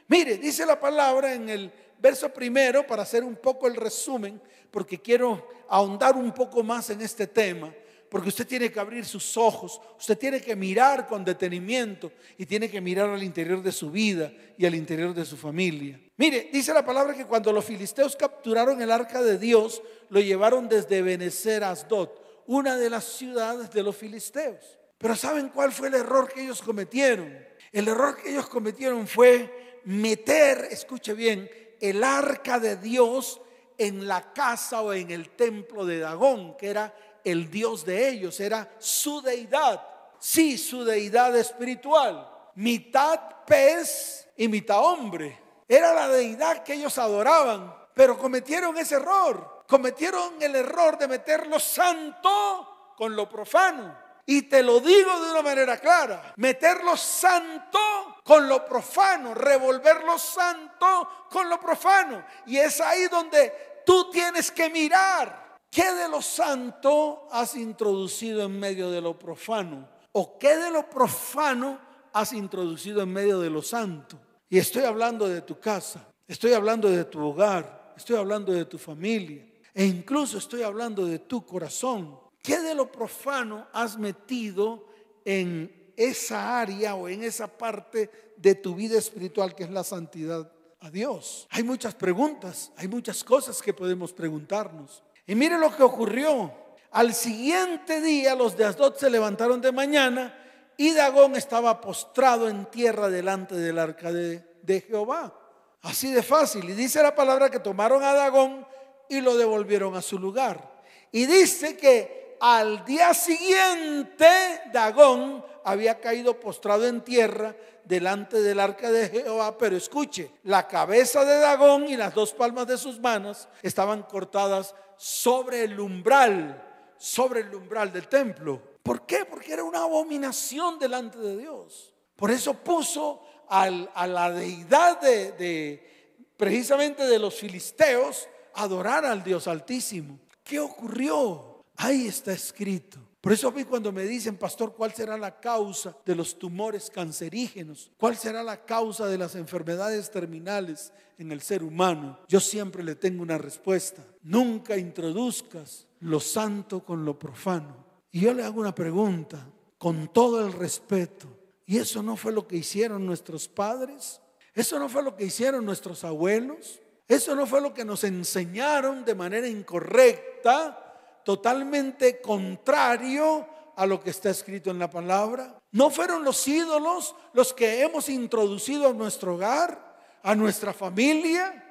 Mire, 0.07 0.37
dice 0.37 0.65
la 0.65 0.79
palabra 0.79 1.33
en 1.33 1.49
el 1.49 1.71
verso 1.99 2.31
primero, 2.31 2.85
para 2.85 3.01
hacer 3.01 3.23
un 3.23 3.35
poco 3.35 3.67
el 3.67 3.75
resumen, 3.75 4.39
porque 4.69 5.01
quiero 5.01 5.47
ahondar 5.67 6.15
un 6.15 6.31
poco 6.31 6.61
más 6.61 6.89
en 6.91 7.01
este 7.01 7.25
tema, 7.25 7.73
porque 8.09 8.29
usted 8.29 8.45
tiene 8.45 8.71
que 8.71 8.79
abrir 8.79 9.05
sus 9.05 9.35
ojos, 9.35 9.81
usted 9.97 10.17
tiene 10.17 10.39
que 10.39 10.55
mirar 10.55 11.07
con 11.07 11.25
detenimiento 11.25 12.11
y 12.37 12.45
tiene 12.45 12.69
que 12.69 12.79
mirar 12.79 13.09
al 13.09 13.23
interior 13.23 13.63
de 13.63 13.71
su 13.71 13.89
vida 13.89 14.31
y 14.57 14.65
al 14.65 14.75
interior 14.75 15.15
de 15.15 15.25
su 15.25 15.35
familia. 15.35 15.99
Mire, 16.17 16.49
dice 16.53 16.73
la 16.73 16.85
palabra 16.85 17.15
que 17.15 17.25
cuando 17.25 17.51
los 17.51 17.65
filisteos 17.65 18.15
capturaron 18.15 18.79
el 18.81 18.91
arca 18.91 19.23
de 19.23 19.39
Dios, 19.39 19.81
lo 20.09 20.19
llevaron 20.19 20.69
desde 20.69 21.01
Benecer 21.01 21.63
a 21.63 21.71
Asdod, 21.71 22.09
una 22.45 22.77
de 22.77 22.89
las 22.91 23.03
ciudades 23.05 23.71
de 23.71 23.81
los 23.81 23.95
filisteos. 23.95 24.77
Pero 24.97 25.15
¿saben 25.15 25.49
cuál 25.49 25.71
fue 25.71 25.89
el 25.89 25.95
error 25.95 26.31
que 26.31 26.43
ellos 26.43 26.61
cometieron? 26.61 27.37
El 27.71 27.87
error 27.87 28.15
que 28.15 28.31
ellos 28.31 28.47
cometieron 28.47 29.07
fue 29.07 29.81
meter, 29.85 30.67
escuche 30.71 31.13
bien, 31.13 31.49
el 31.79 32.03
arca 32.03 32.59
de 32.59 32.77
Dios 32.77 33.41
en 33.77 34.07
la 34.07 34.33
casa 34.33 34.81
o 34.81 34.93
en 34.93 35.11
el 35.11 35.29
templo 35.31 35.85
de 35.85 35.99
Dagón, 35.99 36.55
que 36.57 36.69
era 36.69 36.95
el 37.23 37.49
Dios 37.49 37.85
de 37.85 38.09
ellos, 38.09 38.39
era 38.39 38.75
su 38.79 39.21
deidad. 39.21 39.85
Sí, 40.19 40.57
su 40.57 40.85
deidad 40.85 41.35
espiritual. 41.35 42.29
Mitad 42.55 43.19
pez 43.45 44.27
y 44.37 44.47
mitad 44.47 44.79
hombre. 44.79 45.37
Era 45.67 45.93
la 45.93 46.07
deidad 46.07 46.63
que 46.63 46.73
ellos 46.73 46.97
adoraban, 46.97 47.75
pero 47.93 48.17
cometieron 48.17 48.77
ese 48.77 48.95
error. 48.95 49.63
Cometieron 49.67 50.41
el 50.41 50.55
error 50.55 50.97
de 50.97 51.07
meter 51.07 51.47
lo 51.47 51.59
santo 51.59 52.93
con 52.95 53.15
lo 53.15 53.27
profano. 53.27 54.04
Y 54.25 54.43
te 54.43 54.63
lo 54.63 54.79
digo 54.79 55.19
de 55.21 55.31
una 55.31 55.41
manera 55.43 55.77
clara, 55.77 56.33
meter 56.37 56.83
lo 56.83 56.97
santo 56.97 57.79
con 58.23 58.49
lo 58.49 58.65
profano, 58.65 59.35
revolver 59.35 60.03
lo 60.03 60.17
santo 60.17 61.07
con 61.29 61.47
lo 61.47 61.59
profano. 61.59 62.25
Y 62.47 62.57
es 62.57 62.81
ahí 62.81 63.07
donde 63.07 63.83
tú 63.85 64.09
tienes 64.09 64.49
que 64.49 64.69
mirar 64.69 65.57
qué 65.69 65.93
de 65.93 66.09
lo 66.09 66.21
santo 66.21 67.27
has 67.31 67.55
introducido 67.55 68.43
en 68.43 68.59
medio 68.59 68.89
de 68.89 69.01
lo 69.01 69.17
profano 69.19 69.87
o 70.13 70.39
qué 70.39 70.55
de 70.57 70.71
lo 70.71 70.89
profano 70.89 71.79
has 72.13 72.33
introducido 72.33 73.01
en 73.01 73.13
medio 73.13 73.39
de 73.39 73.49
lo 73.49 73.61
santo. 73.61 74.17
Y 74.49 74.57
estoy 74.57 74.85
hablando 74.85 75.27
de 75.27 75.41
tu 75.41 75.59
casa, 75.59 76.07
estoy 76.27 76.53
hablando 76.53 76.89
de 76.89 77.03
tu 77.05 77.23
hogar, 77.23 77.93
estoy 77.97 78.15
hablando 78.15 78.53
de 78.53 78.65
tu 78.65 78.77
familia 78.77 79.45
e 79.73 79.85
incluso 79.85 80.37
estoy 80.37 80.63
hablando 80.63 81.05
de 81.05 81.19
tu 81.19 81.45
corazón. 81.45 82.17
¿Qué 82.45 82.59
de 82.59 82.75
lo 82.75 82.91
profano 82.91 83.65
has 83.73 83.97
metido 83.97 84.85
en 85.25 85.91
esa 85.97 86.59
área 86.59 86.93
o 86.93 87.09
en 87.09 87.23
esa 87.23 87.47
parte 87.47 88.11
de 88.37 88.53
tu 88.53 88.75
vida 88.75 88.99
espiritual 88.99 89.55
que 89.55 89.63
es 89.63 89.71
la 89.71 89.83
santidad 89.83 90.51
a 90.79 90.91
Dios? 90.91 91.47
Hay 91.49 91.63
muchas 91.63 91.95
preguntas, 91.95 92.71
hay 92.77 92.87
muchas 92.87 93.23
cosas 93.23 93.63
que 93.63 93.73
podemos 93.73 94.13
preguntarnos. 94.13 95.03
Y 95.25 95.33
mire 95.33 95.57
lo 95.57 95.75
que 95.75 95.81
ocurrió. 95.81 96.53
Al 96.91 97.15
siguiente 97.15 97.99
día 97.99 98.35
los 98.35 98.55
de 98.55 98.65
Asdod 98.65 98.95
se 98.95 99.09
levantaron 99.09 99.59
de 99.59 99.71
mañana 99.71 100.37
y 100.77 100.93
Dagón 100.93 101.35
estaba 101.35 101.81
postrado 101.81 102.47
en 102.47 102.67
tierra 102.67 103.09
delante 103.09 103.55
del 103.55 103.79
arca 103.79 104.13
de, 104.13 104.45
de 104.61 104.81
Jehová. 104.81 105.33
Así 105.81 106.11
de 106.11 106.21
fácil. 106.21 106.69
Y 106.69 106.73
dice 106.73 107.01
la 107.01 107.15
palabra 107.15 107.49
que 107.49 107.59
tomaron 107.59 108.03
a 108.03 108.13
Dagón 108.13 108.67
y 109.09 109.21
lo 109.21 109.35
devolvieron 109.35 109.95
a 109.95 110.03
su 110.03 110.19
lugar. 110.19 110.75
Y 111.11 111.25
dice 111.25 111.75
que 111.75 112.24
al 112.39 112.85
día 112.85 113.13
siguiente 113.13 114.27
Dagón 114.71 115.43
había 115.63 115.99
caído 115.99 116.39
postrado 116.39 116.87
en 116.87 117.01
tierra 117.01 117.55
delante 117.83 118.41
del 118.41 118.59
arca 118.59 118.91
de 118.91 119.09
Jehová, 119.09 119.57
pero 119.57 119.75
escuche, 119.75 120.31
la 120.43 120.67
cabeza 120.67 121.23
de 121.25 121.39
Dagón 121.39 121.87
y 121.87 121.97
las 121.97 122.13
dos 122.13 122.33
palmas 122.33 122.67
de 122.67 122.77
sus 122.77 122.99
manos 122.99 123.47
estaban 123.61 124.03
cortadas 124.03 124.75
sobre 124.97 125.63
el 125.63 125.79
umbral, 125.79 126.63
sobre 126.97 127.41
el 127.41 127.53
umbral 127.53 127.91
del 127.91 128.07
templo. 128.07 128.61
¿Por 128.81 129.05
qué? 129.05 129.25
Porque 129.25 129.53
era 129.53 129.63
una 129.63 129.83
abominación 129.83 130.77
delante 130.77 131.17
de 131.17 131.37
Dios. 131.37 131.93
Por 132.15 132.31
eso 132.31 132.53
puso 132.53 133.23
a 133.49 133.69
la 133.69 134.31
deidad 134.31 135.01
de, 135.01 136.21
precisamente 136.37 137.05
de 137.05 137.19
los 137.19 137.35
filisteos 137.35 138.27
adorar 138.53 139.05
al 139.05 139.23
Dios 139.23 139.47
Altísimo. 139.47 140.19
¿Qué 140.43 140.59
ocurrió? 140.59 141.54
Ahí 141.77 142.07
está 142.07 142.31
escrito. 142.31 142.99
Por 143.21 143.33
eso 143.33 143.47
a 143.47 143.51
mí 143.51 143.63
cuando 143.63 143.91
me 143.91 144.03
dicen, 144.03 144.37
pastor, 144.37 144.75
¿cuál 144.75 144.93
será 144.93 145.17
la 145.17 145.39
causa 145.39 145.97
de 146.05 146.13
los 146.13 146.37
tumores 146.37 146.91
cancerígenos? 146.91 147.91
¿Cuál 147.97 148.15
será 148.15 148.43
la 148.43 148.65
causa 148.65 149.07
de 149.07 149.17
las 149.17 149.33
enfermedades 149.33 150.11
terminales 150.11 150.93
en 151.17 151.31
el 151.31 151.41
ser 151.41 151.63
humano? 151.63 152.19
Yo 152.27 152.39
siempre 152.39 152.83
le 152.83 152.93
tengo 152.93 153.23
una 153.23 153.39
respuesta. 153.39 154.03
Nunca 154.21 154.77
introduzcas 154.77 155.87
lo 156.01 156.19
santo 156.19 156.85
con 156.85 157.03
lo 157.03 157.17
profano. 157.17 157.83
Y 158.11 158.21
yo 158.21 158.33
le 158.33 158.43
hago 158.43 158.61
una 158.61 158.75
pregunta. 158.75 159.45
con 159.77 160.07
todo 160.07 160.45
el 160.45 160.53
respeto. 160.53 161.27
Y 161.65 161.77
eso 161.77 162.01
no 162.01 162.15
fue 162.15 162.31
lo 162.31 162.47
que 162.47 162.55
hicieron 162.55 163.05
nuestros 163.05 163.47
padres. 163.47 164.21
Eso 164.53 164.79
no 164.79 164.87
fue 164.87 165.03
lo 165.03 165.15
que 165.15 165.25
hicieron 165.25 165.65
nuestros 165.65 166.03
abuelos. 166.03 166.79
Eso 167.07 167.35
no 167.35 167.45
fue 167.45 167.61
lo 167.61 167.73
que 167.73 167.85
nos 167.85 168.03
enseñaron 168.03 169.05
de 169.05 169.13
manera 169.13 169.47
incorrecta, 169.47 170.84
totalmente 171.25 172.21
contrario 172.21 173.45
a 173.75 173.85
lo 173.85 174.01
que 174.01 174.11
está 174.11 174.29
escrito 174.29 174.71
en 174.71 174.79
la 174.79 174.89
palabra. 174.89 175.59
No 175.71 175.89
fueron 175.89 176.23
los 176.23 176.47
ídolos 176.47 177.13
los 177.33 177.53
que 177.53 177.81
hemos 177.81 178.07
introducido 178.07 178.87
a 178.87 178.93
nuestro 178.93 179.35
hogar, 179.35 179.97
a 180.23 180.33
nuestra 180.33 180.71
familia. 180.71 181.61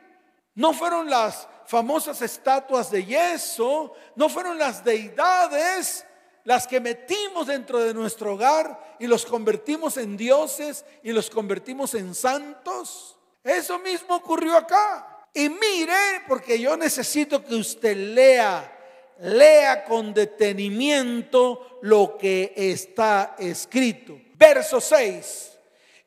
No 0.55 0.75
fueron 0.75 1.09
las 1.09 1.49
famosas 1.65 2.21
estatuas 2.21 2.91
de 2.91 3.07
yeso, 3.07 3.95
no 4.17 4.29
fueron 4.29 4.59
las 4.59 4.85
deidades 4.85 6.05
las 6.45 6.67
que 6.67 6.79
metimos 6.79 7.47
dentro 7.47 7.81
de 7.81 7.95
nuestro 7.95 8.35
hogar 8.35 8.97
y 8.99 9.07
los 9.07 9.25
convertimos 9.25 9.97
en 9.97 10.17
dioses 10.17 10.85
y 11.03 11.13
los 11.13 11.31
convertimos 11.31 11.95
en 11.95 12.15
santos. 12.15 13.17
Eso 13.43 13.79
mismo 13.79 14.17
ocurrió 14.17 14.57
acá. 14.57 15.27
Y 15.33 15.49
mire, 15.49 16.23
porque 16.29 16.61
yo 16.61 16.77
necesito 16.77 17.43
que 17.43 17.55
usted 17.55 17.97
lea, 17.97 18.74
lea 19.21 19.85
con 19.85 20.13
detenimiento 20.13 21.79
lo 21.83 22.17
que 22.19 22.53
está 22.57 23.37
escrito. 23.39 24.19
Verso 24.35 24.81
6. 24.81 25.59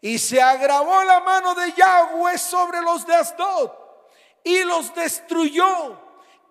Y 0.01 0.17
se 0.17 0.41
agravó 0.41 1.03
la 1.03 1.19
mano 1.21 1.55
de 1.55 1.73
Yahweh 1.73 2.37
sobre 2.37 2.81
los 2.81 3.05
de 3.05 3.15
Asdod 3.15 3.71
y 4.43 4.63
los 4.63 4.93
destruyó 4.93 5.99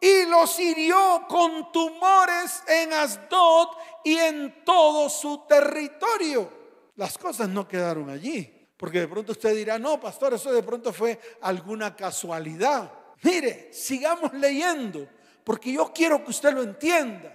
y 0.00 0.26
los 0.26 0.58
hirió 0.58 1.24
con 1.28 1.72
tumores 1.72 2.62
en 2.66 2.92
Asdod 2.92 3.68
y 4.04 4.16
en 4.16 4.64
todo 4.64 5.08
su 5.08 5.44
territorio. 5.48 6.52
Las 6.96 7.16
cosas 7.16 7.48
no 7.48 7.66
quedaron 7.66 8.10
allí. 8.10 8.52
Porque 8.76 9.00
de 9.00 9.08
pronto 9.08 9.32
usted 9.32 9.54
dirá, 9.54 9.78
no, 9.78 9.98
pastor, 9.98 10.34
eso 10.34 10.52
de 10.52 10.62
pronto 10.62 10.92
fue 10.92 11.18
alguna 11.40 11.96
casualidad. 11.96 12.92
Mire, 13.22 13.72
sigamos 13.72 14.34
leyendo, 14.34 15.08
porque 15.46 15.70
yo 15.70 15.92
quiero 15.94 16.24
que 16.24 16.30
usted 16.30 16.52
lo 16.52 16.60
entienda. 16.60 17.32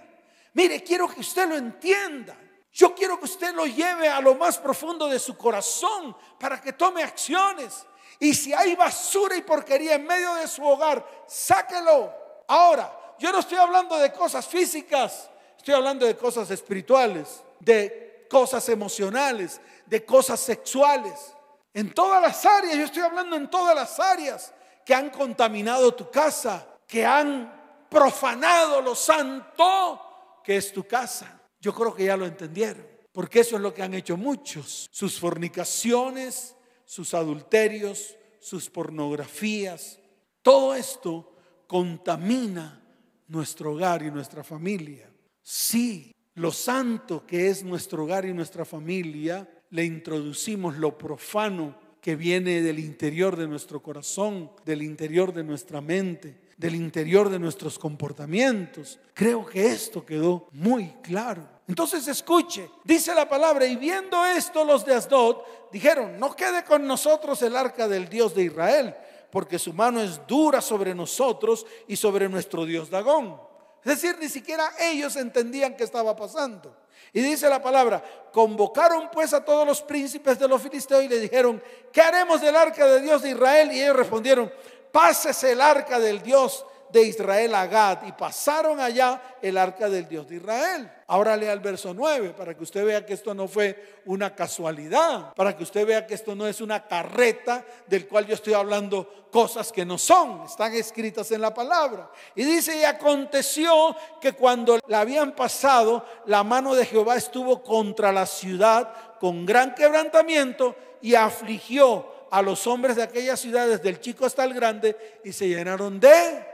Mire, 0.52 0.84
quiero 0.84 1.08
que 1.08 1.20
usted 1.20 1.48
lo 1.48 1.56
entienda. 1.56 2.36
Yo 2.70 2.94
quiero 2.94 3.18
que 3.18 3.24
usted 3.24 3.54
lo 3.54 3.64
lleve 3.64 4.06
a 4.06 4.20
lo 4.20 4.34
más 4.34 4.58
profundo 4.58 5.08
de 5.08 5.18
su 5.18 5.34
corazón 5.34 6.14
para 6.38 6.60
que 6.60 6.74
tome 6.74 7.02
acciones. 7.02 7.86
Y 8.20 8.34
si 8.34 8.52
hay 8.52 8.76
basura 8.76 9.34
y 9.34 9.40
porquería 9.40 9.94
en 9.94 10.06
medio 10.06 10.34
de 10.34 10.46
su 10.46 10.62
hogar, 10.62 11.24
sáquelo. 11.26 12.12
Ahora, 12.48 12.94
yo 13.18 13.32
no 13.32 13.38
estoy 13.38 13.56
hablando 13.56 13.96
de 13.96 14.12
cosas 14.12 14.46
físicas, 14.46 15.30
estoy 15.56 15.72
hablando 15.72 16.04
de 16.04 16.14
cosas 16.14 16.50
espirituales, 16.50 17.42
de 17.60 18.26
cosas 18.28 18.68
emocionales, 18.68 19.58
de 19.86 20.04
cosas 20.04 20.38
sexuales. 20.38 21.32
En 21.72 21.94
todas 21.94 22.20
las 22.20 22.44
áreas, 22.44 22.76
yo 22.76 22.84
estoy 22.84 23.04
hablando 23.04 23.36
en 23.36 23.48
todas 23.48 23.74
las 23.74 23.98
áreas 23.98 24.52
que 24.84 24.94
han 24.94 25.08
contaminado 25.08 25.94
tu 25.94 26.10
casa, 26.10 26.66
que 26.86 27.06
han 27.06 27.61
profanado 27.92 28.80
lo 28.80 28.94
santo 28.94 30.40
que 30.42 30.56
es 30.56 30.72
tu 30.72 30.84
casa. 30.84 31.40
Yo 31.60 31.74
creo 31.74 31.94
que 31.94 32.06
ya 32.06 32.16
lo 32.16 32.26
entendieron, 32.26 32.84
porque 33.12 33.40
eso 33.40 33.56
es 33.56 33.62
lo 33.62 33.72
que 33.74 33.82
han 33.82 33.94
hecho 33.94 34.16
muchos. 34.16 34.88
Sus 34.90 35.20
fornicaciones, 35.20 36.56
sus 36.84 37.14
adulterios, 37.14 38.16
sus 38.40 38.70
pornografías, 38.70 40.00
todo 40.42 40.74
esto 40.74 41.36
contamina 41.68 42.82
nuestro 43.28 43.72
hogar 43.72 44.02
y 44.02 44.10
nuestra 44.10 44.42
familia. 44.42 45.08
Sí, 45.42 46.14
lo 46.34 46.50
santo 46.50 47.26
que 47.26 47.48
es 47.48 47.62
nuestro 47.62 48.04
hogar 48.04 48.24
y 48.24 48.32
nuestra 48.32 48.64
familia 48.64 49.48
le 49.70 49.84
introducimos 49.84 50.76
lo 50.76 50.98
profano 50.98 51.78
que 52.00 52.16
viene 52.16 52.62
del 52.62 52.80
interior 52.80 53.36
de 53.36 53.46
nuestro 53.46 53.80
corazón, 53.80 54.50
del 54.64 54.82
interior 54.82 55.32
de 55.32 55.44
nuestra 55.44 55.80
mente, 55.80 56.41
del 56.56 56.74
interior 56.74 57.28
de 57.28 57.38
nuestros 57.38 57.78
comportamientos. 57.78 58.98
Creo 59.14 59.44
que 59.44 59.66
esto 59.66 60.04
quedó 60.04 60.48
muy 60.52 60.94
claro. 61.02 61.48
Entonces 61.68 62.06
escuche, 62.08 62.68
dice 62.84 63.14
la 63.14 63.28
palabra, 63.28 63.66
y 63.66 63.76
viendo 63.76 64.24
esto 64.26 64.64
los 64.64 64.84
de 64.84 64.94
Asdod 64.94 65.38
dijeron, 65.70 66.18
no 66.18 66.34
quede 66.34 66.64
con 66.64 66.86
nosotros 66.86 67.40
el 67.42 67.56
arca 67.56 67.88
del 67.88 68.08
Dios 68.08 68.34
de 68.34 68.44
Israel, 68.44 68.94
porque 69.30 69.58
su 69.58 69.72
mano 69.72 70.00
es 70.02 70.20
dura 70.26 70.60
sobre 70.60 70.94
nosotros 70.94 71.64
y 71.88 71.96
sobre 71.96 72.28
nuestro 72.28 72.66
Dios 72.66 72.90
Dagón. 72.90 73.40
Es 73.84 74.00
decir, 74.00 74.16
ni 74.20 74.28
siquiera 74.28 74.70
ellos 74.80 75.16
entendían 75.16 75.76
qué 75.76 75.84
estaba 75.84 76.14
pasando. 76.14 76.76
Y 77.12 77.20
dice 77.20 77.48
la 77.48 77.62
palabra, 77.62 78.02
convocaron 78.32 79.10
pues 79.10 79.34
a 79.34 79.44
todos 79.44 79.66
los 79.66 79.82
príncipes 79.82 80.38
de 80.38 80.48
los 80.48 80.62
filisteos 80.62 81.04
y 81.04 81.08
le 81.08 81.20
dijeron, 81.20 81.62
¿qué 81.92 82.00
haremos 82.00 82.40
del 82.40 82.56
arca 82.56 82.86
de 82.86 83.00
Dios 83.00 83.22
de 83.22 83.30
Israel? 83.30 83.70
Y 83.72 83.82
ellos 83.82 83.96
respondieron, 83.96 84.52
pásese 84.92 85.52
el 85.52 85.60
arca 85.60 85.98
del 85.98 86.22
Dios 86.22 86.64
de 86.92 87.02
Israel 87.04 87.54
a 87.54 87.66
Gad 87.66 88.06
y 88.06 88.12
pasaron 88.12 88.78
allá 88.78 89.20
el 89.40 89.56
arca 89.56 89.88
del 89.88 90.06
Dios 90.06 90.28
de 90.28 90.36
Israel. 90.36 90.92
Ahora 91.06 91.36
lea 91.36 91.52
el 91.52 91.60
verso 91.60 91.94
9 91.94 92.34
para 92.36 92.54
que 92.54 92.62
usted 92.62 92.84
vea 92.84 93.04
que 93.04 93.14
esto 93.14 93.34
no 93.34 93.48
fue 93.48 94.02
una 94.04 94.34
casualidad, 94.34 95.32
para 95.34 95.56
que 95.56 95.62
usted 95.62 95.86
vea 95.86 96.06
que 96.06 96.14
esto 96.14 96.34
no 96.34 96.46
es 96.46 96.60
una 96.60 96.86
carreta 96.86 97.64
del 97.86 98.06
cual 98.06 98.26
yo 98.26 98.34
estoy 98.34 98.52
hablando 98.52 99.26
cosas 99.30 99.72
que 99.72 99.86
no 99.86 99.96
son, 99.96 100.42
están 100.42 100.74
escritas 100.74 101.30
en 101.30 101.40
la 101.40 101.54
palabra. 101.54 102.10
Y 102.34 102.44
dice, 102.44 102.78
y 102.78 102.84
aconteció 102.84 103.96
que 104.20 104.34
cuando 104.34 104.78
la 104.86 105.00
habían 105.00 105.32
pasado, 105.32 106.04
la 106.26 106.44
mano 106.44 106.74
de 106.74 106.84
Jehová 106.84 107.16
estuvo 107.16 107.62
contra 107.62 108.12
la 108.12 108.26
ciudad 108.26 108.92
con 109.18 109.46
gran 109.46 109.74
quebrantamiento 109.74 110.76
y 111.00 111.14
afligió 111.14 112.21
a 112.32 112.40
los 112.40 112.66
hombres 112.66 112.96
de 112.96 113.02
aquellas 113.02 113.38
ciudades, 113.38 113.82
del 113.82 114.00
chico 114.00 114.24
hasta 114.24 114.42
el 114.44 114.54
grande, 114.54 114.96
y 115.22 115.32
se 115.32 115.46
llenaron 115.46 116.00
de 116.00 116.46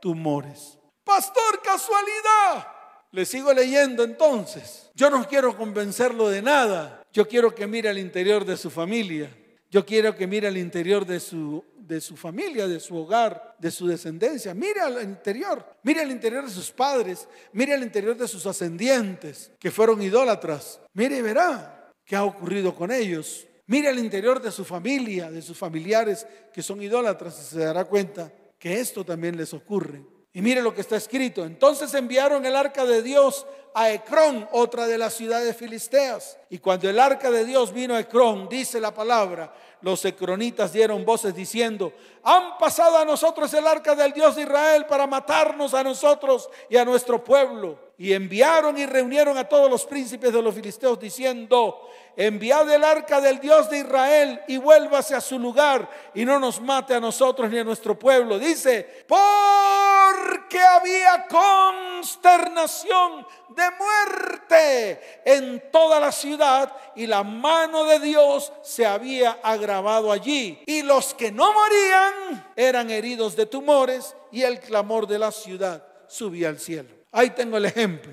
tumores. 0.00 0.78
Pastor, 1.02 1.60
casualidad. 1.60 2.68
Le 3.10 3.26
sigo 3.26 3.52
leyendo 3.52 4.04
entonces. 4.04 4.92
Yo 4.94 5.10
no 5.10 5.26
quiero 5.26 5.56
convencerlo 5.56 6.28
de 6.28 6.40
nada. 6.40 7.02
Yo 7.12 7.26
quiero 7.26 7.52
que 7.52 7.66
mire 7.66 7.88
al 7.88 7.98
interior 7.98 8.44
de 8.44 8.56
su 8.56 8.70
familia. 8.70 9.28
Yo 9.72 9.84
quiero 9.84 10.14
que 10.14 10.28
mire 10.28 10.46
al 10.46 10.56
interior 10.56 11.04
de 11.04 11.18
su, 11.18 11.64
de 11.78 12.00
su 12.00 12.16
familia, 12.16 12.68
de 12.68 12.78
su 12.78 12.96
hogar, 12.96 13.56
de 13.58 13.72
su 13.72 13.88
descendencia. 13.88 14.54
Mire 14.54 14.82
al 14.82 15.02
interior. 15.02 15.66
Mire 15.82 16.02
al 16.02 16.12
interior 16.12 16.44
de 16.44 16.50
sus 16.50 16.70
padres. 16.70 17.26
Mire 17.52 17.74
al 17.74 17.82
interior 17.82 18.16
de 18.16 18.28
sus 18.28 18.46
ascendientes 18.46 19.50
que 19.58 19.72
fueron 19.72 20.00
idólatras. 20.00 20.80
Mire 20.92 21.16
y 21.16 21.22
verá 21.22 21.92
qué 22.04 22.14
ha 22.14 22.22
ocurrido 22.22 22.72
con 22.72 22.92
ellos. 22.92 23.48
Mire 23.66 23.88
al 23.88 23.98
interior 23.98 24.42
de 24.42 24.50
su 24.50 24.64
familia, 24.64 25.30
de 25.30 25.40
sus 25.40 25.56
familiares 25.56 26.26
que 26.52 26.62
son 26.62 26.82
idólatras 26.82 27.40
y 27.40 27.54
se 27.54 27.60
dará 27.60 27.84
cuenta 27.84 28.32
que 28.58 28.80
esto 28.80 29.04
también 29.04 29.36
les 29.36 29.54
ocurre. 29.54 30.04
Y 30.32 30.42
mire 30.42 30.60
lo 30.60 30.74
que 30.74 30.80
está 30.80 30.96
escrito. 30.96 31.44
Entonces 31.44 31.94
enviaron 31.94 32.44
el 32.44 32.56
arca 32.56 32.84
de 32.84 33.02
Dios 33.02 33.46
a 33.74 33.90
Ecrón, 33.90 34.48
otra 34.52 34.86
de 34.86 34.96
las 34.96 35.14
ciudades 35.14 35.56
filisteas. 35.56 36.38
Y 36.48 36.58
cuando 36.58 36.88
el 36.88 37.00
arca 37.00 37.30
de 37.32 37.44
Dios 37.44 37.72
vino 37.72 37.94
a 37.94 38.00
Ecrón, 38.00 38.48
dice 38.48 38.80
la 38.80 38.94
palabra, 38.94 39.52
los 39.84 40.02
ecronitas 40.04 40.72
dieron 40.72 41.04
voces 41.04 41.34
diciendo, 41.34 41.92
han 42.22 42.56
pasado 42.56 42.96
a 42.96 43.04
nosotros 43.04 43.52
el 43.52 43.66
arca 43.66 43.94
del 43.94 44.12
Dios 44.12 44.36
de 44.36 44.42
Israel 44.42 44.86
para 44.86 45.06
matarnos 45.06 45.74
a 45.74 45.82
nosotros 45.82 46.48
y 46.70 46.78
a 46.78 46.84
nuestro 46.86 47.22
pueblo. 47.22 47.92
Y 47.98 48.12
enviaron 48.14 48.78
y 48.78 48.86
reunieron 48.86 49.36
a 49.36 49.48
todos 49.48 49.70
los 49.70 49.84
príncipes 49.84 50.32
de 50.32 50.40
los 50.40 50.54
filisteos 50.54 50.98
diciendo, 50.98 51.86
enviad 52.16 52.68
el 52.70 52.82
arca 52.82 53.20
del 53.20 53.38
Dios 53.40 53.68
de 53.68 53.80
Israel 53.80 54.40
y 54.48 54.56
vuélvase 54.56 55.14
a 55.14 55.20
su 55.20 55.38
lugar 55.38 55.90
y 56.14 56.24
no 56.24 56.40
nos 56.40 56.60
mate 56.60 56.94
a 56.94 57.00
nosotros 57.00 57.50
ni 57.50 57.58
a 57.58 57.64
nuestro 57.64 57.98
pueblo. 57.98 58.38
Dice, 58.38 59.04
porque 59.06 60.60
había 60.60 61.26
consternación 61.28 63.26
de 63.50 63.63
muerte 63.72 65.00
en 65.24 65.62
toda 65.70 66.00
la 66.00 66.12
ciudad 66.12 66.74
y 66.96 67.06
la 67.06 67.22
mano 67.22 67.84
de 67.84 68.00
Dios 68.00 68.52
se 68.62 68.86
había 68.86 69.32
agravado 69.42 70.12
allí. 70.12 70.58
Y 70.66 70.82
los 70.82 71.14
que 71.14 71.32
no 71.32 71.52
morían 71.52 72.52
eran 72.56 72.90
heridos 72.90 73.36
de 73.36 73.46
tumores 73.46 74.14
y 74.32 74.42
el 74.42 74.60
clamor 74.60 75.06
de 75.06 75.18
la 75.18 75.32
ciudad 75.32 75.86
subía 76.08 76.48
al 76.48 76.58
cielo. 76.58 76.88
Ahí 77.12 77.30
tengo 77.30 77.56
el 77.56 77.64
ejemplo. 77.64 78.12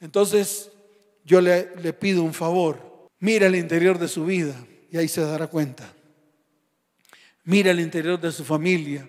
Entonces 0.00 0.70
yo 1.24 1.40
le, 1.40 1.74
le 1.76 1.92
pido 1.92 2.22
un 2.22 2.34
favor 2.34 2.92
Mira 3.22 3.46
el 3.46 3.54
interior 3.54 4.00
de 4.00 4.08
su 4.08 4.24
vida 4.24 4.52
y 4.90 4.96
ahí 4.96 5.06
se 5.06 5.20
dará 5.20 5.46
cuenta. 5.46 5.94
Mira 7.44 7.70
el 7.70 7.78
interior 7.78 8.20
de 8.20 8.32
su 8.32 8.42
familia 8.42 9.08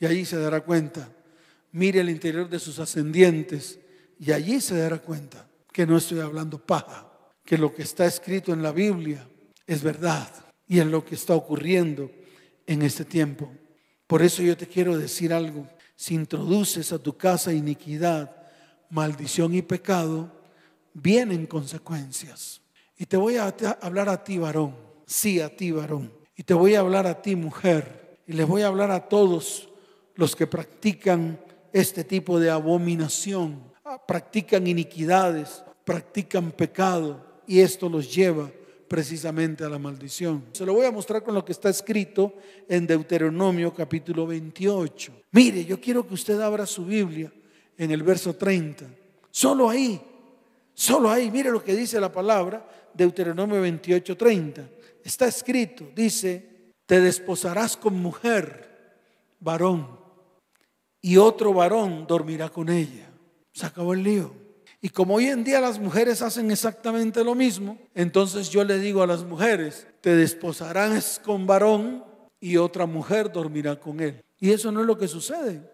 y 0.00 0.04
allí 0.04 0.24
se 0.24 0.36
dará 0.36 0.62
cuenta. 0.62 1.08
Mira 1.70 2.00
el 2.00 2.10
interior 2.10 2.50
de 2.50 2.58
sus 2.58 2.80
ascendientes 2.80 3.78
y 4.24 4.30
allí 4.30 4.60
se 4.60 4.78
dará 4.78 4.98
cuenta 4.98 5.48
que 5.72 5.84
no 5.84 5.96
estoy 5.96 6.20
hablando 6.20 6.56
paja, 6.56 7.10
que 7.44 7.58
lo 7.58 7.74
que 7.74 7.82
está 7.82 8.06
escrito 8.06 8.52
en 8.52 8.62
la 8.62 8.70
Biblia 8.70 9.26
es 9.66 9.82
verdad 9.82 10.28
y 10.68 10.78
es 10.78 10.86
lo 10.86 11.04
que 11.04 11.16
está 11.16 11.34
ocurriendo 11.34 12.08
en 12.64 12.82
este 12.82 13.04
tiempo. 13.04 13.50
Por 14.06 14.22
eso 14.22 14.40
yo 14.44 14.56
te 14.56 14.68
quiero 14.68 14.96
decir 14.96 15.32
algo. 15.32 15.66
Si 15.96 16.14
introduces 16.14 16.92
a 16.92 17.00
tu 17.00 17.16
casa 17.16 17.52
iniquidad, 17.52 18.36
maldición 18.90 19.56
y 19.56 19.62
pecado, 19.62 20.30
vienen 20.94 21.46
consecuencias. 21.46 22.60
Y 22.96 23.06
te 23.06 23.16
voy 23.16 23.38
a 23.38 23.52
hablar 23.80 24.08
a 24.08 24.22
ti, 24.22 24.38
varón. 24.38 24.76
Sí, 25.04 25.40
a 25.40 25.48
ti, 25.48 25.72
varón. 25.72 26.12
Y 26.36 26.44
te 26.44 26.54
voy 26.54 26.76
a 26.76 26.80
hablar 26.80 27.08
a 27.08 27.20
ti, 27.20 27.34
mujer. 27.34 28.20
Y 28.28 28.34
les 28.34 28.46
voy 28.46 28.62
a 28.62 28.68
hablar 28.68 28.92
a 28.92 29.08
todos 29.08 29.68
los 30.14 30.36
que 30.36 30.46
practican 30.46 31.40
este 31.72 32.04
tipo 32.04 32.38
de 32.38 32.50
abominación, 32.50 33.71
practican 34.06 34.66
iniquidades, 34.66 35.64
practican 35.84 36.52
pecado. 36.52 37.24
Y 37.46 37.60
esto 37.60 37.88
los 37.88 38.14
lleva 38.14 38.50
precisamente 38.88 39.64
a 39.64 39.68
la 39.68 39.78
maldición. 39.78 40.44
Se 40.52 40.66
lo 40.66 40.74
voy 40.74 40.86
a 40.86 40.92
mostrar 40.92 41.22
con 41.22 41.34
lo 41.34 41.44
que 41.44 41.52
está 41.52 41.70
escrito 41.70 42.34
en 42.68 42.86
Deuteronomio 42.86 43.72
capítulo 43.72 44.26
28. 44.26 45.12
Mire, 45.32 45.64
yo 45.64 45.80
quiero 45.80 46.06
que 46.06 46.14
usted 46.14 46.38
abra 46.40 46.66
su 46.66 46.84
Biblia 46.84 47.32
en 47.76 47.90
el 47.90 48.02
verso 48.02 48.34
30. 48.34 48.86
Solo 49.30 49.70
ahí, 49.70 50.00
solo 50.74 51.10
ahí, 51.10 51.30
mire 51.30 51.50
lo 51.50 51.64
que 51.64 51.74
dice 51.74 51.98
la 51.98 52.12
palabra, 52.12 52.68
Deuteronomio 52.92 53.60
28, 53.62 54.16
30. 54.16 54.68
Está 55.02 55.26
escrito, 55.26 55.88
dice, 55.94 56.74
te 56.86 57.00
desposarás 57.00 57.76
con 57.76 57.94
mujer, 57.94 58.94
varón, 59.40 59.98
y 61.00 61.16
otro 61.16 61.54
varón 61.54 62.06
dormirá 62.06 62.50
con 62.50 62.68
ella. 62.68 63.11
Se 63.52 63.66
acabó 63.66 63.94
el 63.94 64.02
lío. 64.02 64.32
Y 64.80 64.88
como 64.88 65.14
hoy 65.14 65.26
en 65.26 65.44
día 65.44 65.60
las 65.60 65.78
mujeres 65.78 66.22
hacen 66.22 66.50
exactamente 66.50 67.22
lo 67.22 67.36
mismo, 67.36 67.78
entonces 67.94 68.50
yo 68.50 68.64
le 68.64 68.80
digo 68.80 69.02
a 69.02 69.06
las 69.06 69.22
mujeres, 69.22 69.86
te 70.00 70.16
desposarás 70.16 71.20
con 71.24 71.46
varón 71.46 72.04
y 72.40 72.56
otra 72.56 72.86
mujer 72.86 73.30
dormirá 73.30 73.78
con 73.78 74.00
él. 74.00 74.24
Y 74.40 74.50
eso 74.50 74.72
no 74.72 74.80
es 74.80 74.86
lo 74.86 74.98
que 74.98 75.06
sucede. 75.06 75.70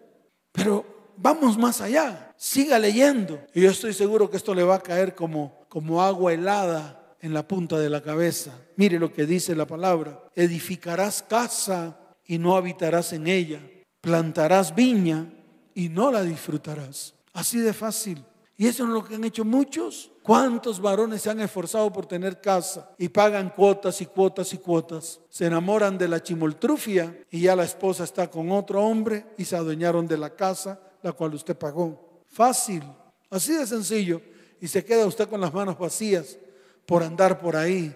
Pero 0.51 1.13
vamos 1.17 1.57
más 1.57 1.81
allá, 1.81 2.33
siga 2.37 2.77
leyendo. 2.77 3.41
Y 3.55 3.61
yo 3.61 3.71
estoy 3.71 3.93
seguro 3.93 4.29
que 4.29 4.37
esto 4.37 4.53
le 4.53 4.63
va 4.63 4.75
a 4.75 4.83
caer 4.83 5.15
como, 5.15 5.65
como 5.69 6.03
agua 6.03 6.31
helada 6.31 7.15
en 7.19 7.33
la 7.33 7.47
punta 7.47 7.79
de 7.79 7.89
la 7.89 8.03
cabeza. 8.03 8.53
Mire 8.75 8.99
lo 8.99 9.11
que 9.11 9.25
dice 9.25 9.55
la 9.55 9.65
palabra. 9.65 10.23
Edificarás 10.35 11.23
casa 11.23 11.97
y 12.25 12.37
no 12.37 12.55
habitarás 12.55 13.11
en 13.13 13.25
ella. 13.25 13.59
Plantarás 14.01 14.75
viña 14.75 15.33
y 15.73 15.89
no 15.89 16.11
la 16.11 16.21
disfrutarás. 16.21 17.15
Así 17.33 17.59
de 17.59 17.73
fácil. 17.73 18.23
Y 18.57 18.67
eso 18.67 18.83
es 18.83 18.89
lo 18.89 19.05
que 19.05 19.15
han 19.15 19.23
hecho 19.23 19.45
muchos. 19.45 20.11
¿Cuántos 20.21 20.81
varones 20.81 21.21
se 21.21 21.29
han 21.29 21.39
esforzado 21.39 21.93
por 21.93 22.05
tener 22.05 22.41
casa 22.41 22.91
y 22.97 23.07
pagan 23.07 23.51
cuotas 23.51 24.01
y 24.01 24.05
cuotas 24.05 24.53
y 24.53 24.57
cuotas? 24.57 25.21
Se 25.29 25.45
enamoran 25.45 25.97
de 25.97 26.09
la 26.09 26.21
chimoltrufia 26.21 27.23
y 27.31 27.41
ya 27.41 27.55
la 27.55 27.63
esposa 27.63 28.03
está 28.03 28.29
con 28.29 28.51
otro 28.51 28.83
hombre 28.83 29.27
y 29.37 29.45
se 29.45 29.55
adueñaron 29.55 30.07
de 30.07 30.17
la 30.17 30.31
casa 30.31 30.79
la 31.01 31.13
cual 31.13 31.35
usted 31.35 31.55
pagó. 31.55 32.21
Fácil, 32.27 32.83
así 33.29 33.53
de 33.53 33.65
sencillo. 33.65 34.21
Y 34.59 34.67
se 34.67 34.83
queda 34.83 35.05
usted 35.05 35.29
con 35.29 35.39
las 35.39 35.53
manos 35.53 35.79
vacías 35.79 36.37
por 36.85 37.01
andar 37.01 37.39
por 37.39 37.55
ahí 37.55 37.95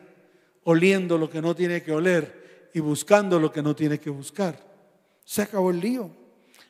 oliendo 0.64 1.18
lo 1.18 1.30
que 1.30 1.42
no 1.42 1.56
tiene 1.56 1.84
que 1.84 1.92
oler 1.92 2.70
y 2.74 2.80
buscando 2.80 3.40
lo 3.40 3.52
que 3.52 3.62
no 3.62 3.76
tiene 3.76 4.00
que 4.00 4.10
buscar. 4.10 4.58
Se 5.26 5.42
acabó 5.42 5.72
el 5.72 5.80
lío. 5.80 6.10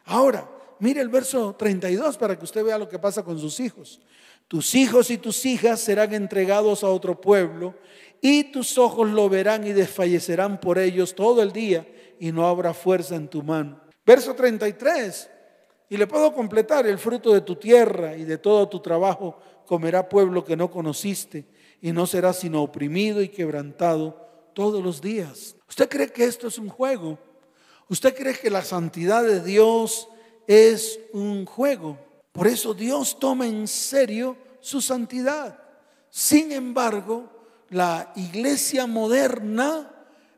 Ahora, 0.06 0.49
Mire 0.84 1.00
el 1.00 1.08
verso 1.08 1.56
32 1.56 2.17
para 2.17 2.38
que 2.38 2.43
usted 2.43 2.62
vea 2.62 2.78
lo 2.78 2.89
que 2.89 3.00
pasa 3.00 3.24
con 3.24 3.39
sus 3.39 3.62
hijos. 3.62 4.02
Tus 4.50 4.76
hijos 4.76 5.10
y 5.12 5.17
tus 5.17 5.46
hijas 5.46 5.80
serán 5.80 6.13
entregados 6.13 6.84
a 6.84 6.89
otro 6.89 7.22
pueblo 7.22 7.74
y 8.19 8.52
tus 8.52 8.78
ojos 8.78 9.10
lo 9.10 9.30
verán 9.30 9.65
y 9.65 9.72
desfallecerán 9.72 10.60
por 10.60 10.78
ellos 10.78 11.15
todo 11.15 11.41
el 11.41 11.54
día 11.54 11.88
y 12.19 12.34
no 12.34 12.46
habrá 12.46 12.74
fuerza 12.74 13.15
en 13.15 13.30
tu 13.30 13.41
mano. 13.41 13.80
Verso 14.06 14.34
33. 14.34 15.30
Y 15.88 15.96
le 15.96 16.06
puedo 16.06 16.34
completar, 16.34 16.86
el 16.86 16.98
fruto 16.98 17.34
de 17.34 17.39
tu 17.39 17.56
tierra 17.56 18.17
y 18.17 18.26
de 18.26 18.38
todo 18.38 18.67
tu 18.67 18.82
trabajo 18.82 19.39
comerá 19.65 20.10
pueblo 20.10 20.43
que 20.43 20.58
no 20.58 20.69
conociste 20.69 21.46
y 21.82 21.93
no 21.93 22.06
será 22.06 22.34
sino 22.34 22.62
oprimido 22.62 23.22
y 23.22 23.30
quebrantado 23.30 24.52
todos 24.54 24.84
los 24.84 25.00
días. 25.00 25.56
¿Usted 25.65 25.88
cree 25.88 26.12
que 26.12 26.26
esto 26.26 26.50
es 26.50 26.58
un 26.58 26.67
juego? 26.67 27.17
¿Usted 27.88 28.13
cree 28.13 28.34
que 28.34 28.50
la 28.50 28.63
santidad 28.63 29.24
de 29.24 29.41
Dios 29.41 30.10
es 30.48 31.00
un 31.14 31.46
juego. 31.46 31.98
Por 32.32 32.48
eso 32.48 32.74
Dios 32.74 33.18
toma 33.20 33.48
en 33.48 33.68
serio 33.68 34.36
su 34.60 34.82
santidad. 34.82 35.60
Sin 36.10 36.52
embargo, 36.52 37.30
la 37.70 38.12
iglesia 38.16 38.88
moderna 38.88 39.90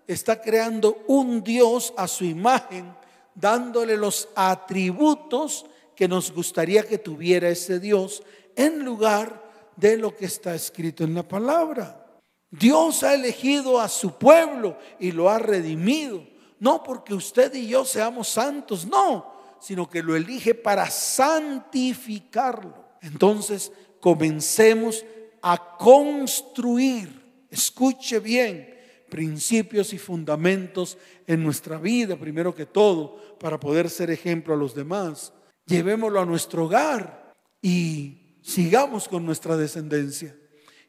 está 0.07 0.41
creando 0.41 1.03
un 1.07 1.43
Dios 1.43 1.93
a 1.97 2.07
su 2.07 2.25
imagen, 2.25 2.93
dándole 3.33 3.97
los 3.97 4.29
atributos 4.35 5.65
que 5.95 6.07
nos 6.07 6.31
gustaría 6.31 6.83
que 6.83 6.97
tuviera 6.97 7.49
ese 7.49 7.79
Dios 7.79 8.23
en 8.55 8.83
lugar 8.83 9.43
de 9.75 9.97
lo 9.97 10.15
que 10.15 10.25
está 10.25 10.55
escrito 10.55 11.03
en 11.03 11.13
la 11.13 11.27
palabra. 11.27 12.05
Dios 12.49 13.03
ha 13.03 13.13
elegido 13.13 13.79
a 13.79 13.89
su 13.89 14.13
pueblo 14.13 14.77
y 14.99 15.11
lo 15.11 15.29
ha 15.29 15.39
redimido, 15.39 16.25
no 16.59 16.83
porque 16.83 17.13
usted 17.13 17.53
y 17.53 17.67
yo 17.67 17.83
seamos 17.83 18.29
santos, 18.29 18.85
no, 18.85 19.34
sino 19.59 19.89
que 19.89 20.03
lo 20.03 20.15
elige 20.15 20.53
para 20.55 20.89
santificarlo. 20.89 22.85
Entonces, 23.01 23.71
comencemos 23.99 25.05
a 25.41 25.77
construir, 25.77 27.45
escuche 27.49 28.19
bien, 28.19 28.75
principios 29.09 29.93
y 29.93 29.97
fundamentos 29.97 30.97
en 31.27 31.43
nuestra 31.43 31.77
vida, 31.77 32.15
primero 32.15 32.53
que 32.53 32.65
todo, 32.65 33.37
para 33.39 33.59
poder 33.59 33.89
ser 33.89 34.09
ejemplo 34.09 34.53
a 34.53 34.57
los 34.57 34.75
demás. 34.75 35.33
Llevémoslo 35.65 36.19
a 36.19 36.25
nuestro 36.25 36.65
hogar 36.65 37.33
y 37.61 38.39
sigamos 38.41 39.07
con 39.07 39.25
nuestra 39.25 39.57
descendencia. 39.57 40.35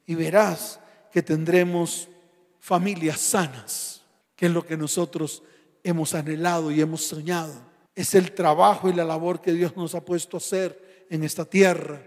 Y 0.07 0.15
verás 0.15 0.81
que 1.13 1.23
tendremos 1.23 2.09
familias 2.61 3.21
sanas, 3.21 4.03
que 4.35 4.47
es 4.47 4.53
lo 4.53 4.67
que 4.67 4.77
nosotros 4.77 5.43
hemos 5.83 6.15
anhelado 6.15 6.71
y 6.71 6.81
hemos 6.81 7.03
soñado 7.03 7.76
es 7.97 8.15
el 8.15 8.33
trabajo 8.33 8.91
y 8.91 8.93
la 8.93 9.05
labor 9.05 9.41
que 9.41 9.55
Dios 9.55 9.75
nos 9.75 9.95
ha 9.95 10.05
puesto 10.05 10.37
a 10.37 10.39
hacer 10.39 11.07
en 11.09 11.25
esta 11.25 11.47
tierra. 11.47 12.03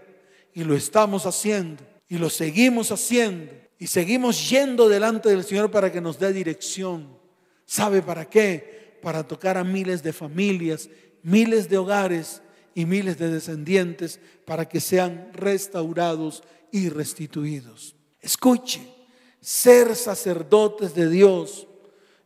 Y 0.54 0.62
lo 0.62 0.74
estamos 0.76 1.26
haciendo 1.26 1.84
y 2.08 2.16
lo 2.16 2.30
seguimos 2.30 2.92
haciendo. 2.92 3.52
Y 3.76 3.88
seguimos 3.88 4.48
yendo 4.48 4.88
delante 4.88 5.30
del 5.30 5.44
Señor 5.44 5.70
para 5.70 5.90
que 5.90 6.00
nos 6.00 6.18
dé 6.18 6.32
dirección. 6.32 7.18
¿Sabe 7.66 8.02
para 8.02 8.30
qué? 8.30 8.98
Para 9.02 9.26
tocar 9.26 9.58
a 9.58 9.64
miles 9.64 10.02
de 10.02 10.12
familias, 10.12 10.88
miles 11.22 11.68
de 11.68 11.78
hogares 11.78 12.40
y 12.74 12.84
miles 12.84 13.18
de 13.18 13.30
descendientes 13.30 14.20
para 14.44 14.68
que 14.68 14.80
sean 14.80 15.30
restaurados 15.32 16.44
y 16.70 16.88
restituidos. 16.88 17.96
Escuche, 18.20 18.80
ser 19.40 19.96
sacerdotes 19.96 20.94
de 20.94 21.08
Dios, 21.08 21.66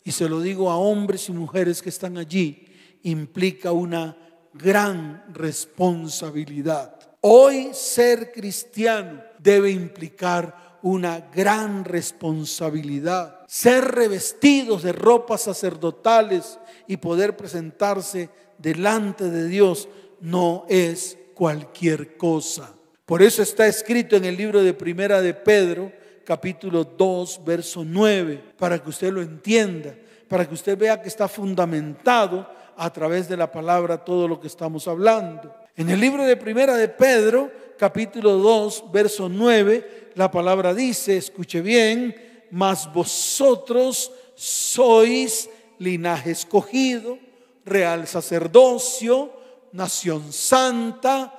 y 0.02 0.12
se 0.12 0.28
lo 0.28 0.40
digo 0.40 0.70
a 0.70 0.76
hombres 0.76 1.28
y 1.28 1.32
mujeres 1.32 1.80
que 1.80 1.88
están 1.88 2.18
allí, 2.18 2.63
implica 3.04 3.72
una 3.72 4.16
gran 4.52 5.24
responsabilidad. 5.32 6.98
Hoy 7.20 7.70
ser 7.72 8.32
cristiano 8.32 9.22
debe 9.38 9.70
implicar 9.70 10.78
una 10.82 11.20
gran 11.34 11.84
responsabilidad. 11.84 13.40
Ser 13.46 13.84
revestidos 13.84 14.82
de 14.82 14.92
ropas 14.92 15.42
sacerdotales 15.42 16.58
y 16.86 16.98
poder 16.98 17.36
presentarse 17.36 18.28
delante 18.58 19.30
de 19.30 19.48
Dios 19.48 19.88
no 20.20 20.66
es 20.68 21.16
cualquier 21.34 22.16
cosa. 22.16 22.74
Por 23.06 23.22
eso 23.22 23.42
está 23.42 23.66
escrito 23.66 24.16
en 24.16 24.24
el 24.24 24.36
libro 24.36 24.62
de 24.62 24.74
Primera 24.74 25.20
de 25.20 25.34
Pedro, 25.34 25.92
capítulo 26.24 26.84
2, 26.84 27.40
verso 27.44 27.84
9, 27.84 28.42
para 28.58 28.82
que 28.82 28.90
usted 28.90 29.12
lo 29.12 29.20
entienda, 29.20 29.94
para 30.28 30.46
que 30.46 30.54
usted 30.54 30.76
vea 30.78 31.00
que 31.00 31.08
está 31.08 31.28
fundamentado 31.28 32.48
a 32.76 32.92
través 32.92 33.28
de 33.28 33.36
la 33.36 33.50
palabra 33.50 34.04
todo 34.04 34.28
lo 34.28 34.40
que 34.40 34.46
estamos 34.46 34.88
hablando. 34.88 35.54
En 35.76 35.90
el 35.90 36.00
libro 36.00 36.24
de 36.24 36.36
Primera 36.36 36.76
de 36.76 36.88
Pedro, 36.88 37.50
capítulo 37.78 38.38
2, 38.38 38.92
verso 38.92 39.28
9, 39.28 40.12
la 40.14 40.30
palabra 40.30 40.72
dice, 40.72 41.16
escuche 41.16 41.60
bien, 41.60 42.14
mas 42.50 42.92
vosotros 42.92 44.12
sois 44.34 45.50
linaje 45.78 46.30
escogido, 46.30 47.18
real 47.64 48.06
sacerdocio, 48.06 49.32
nación 49.72 50.32
santa, 50.32 51.34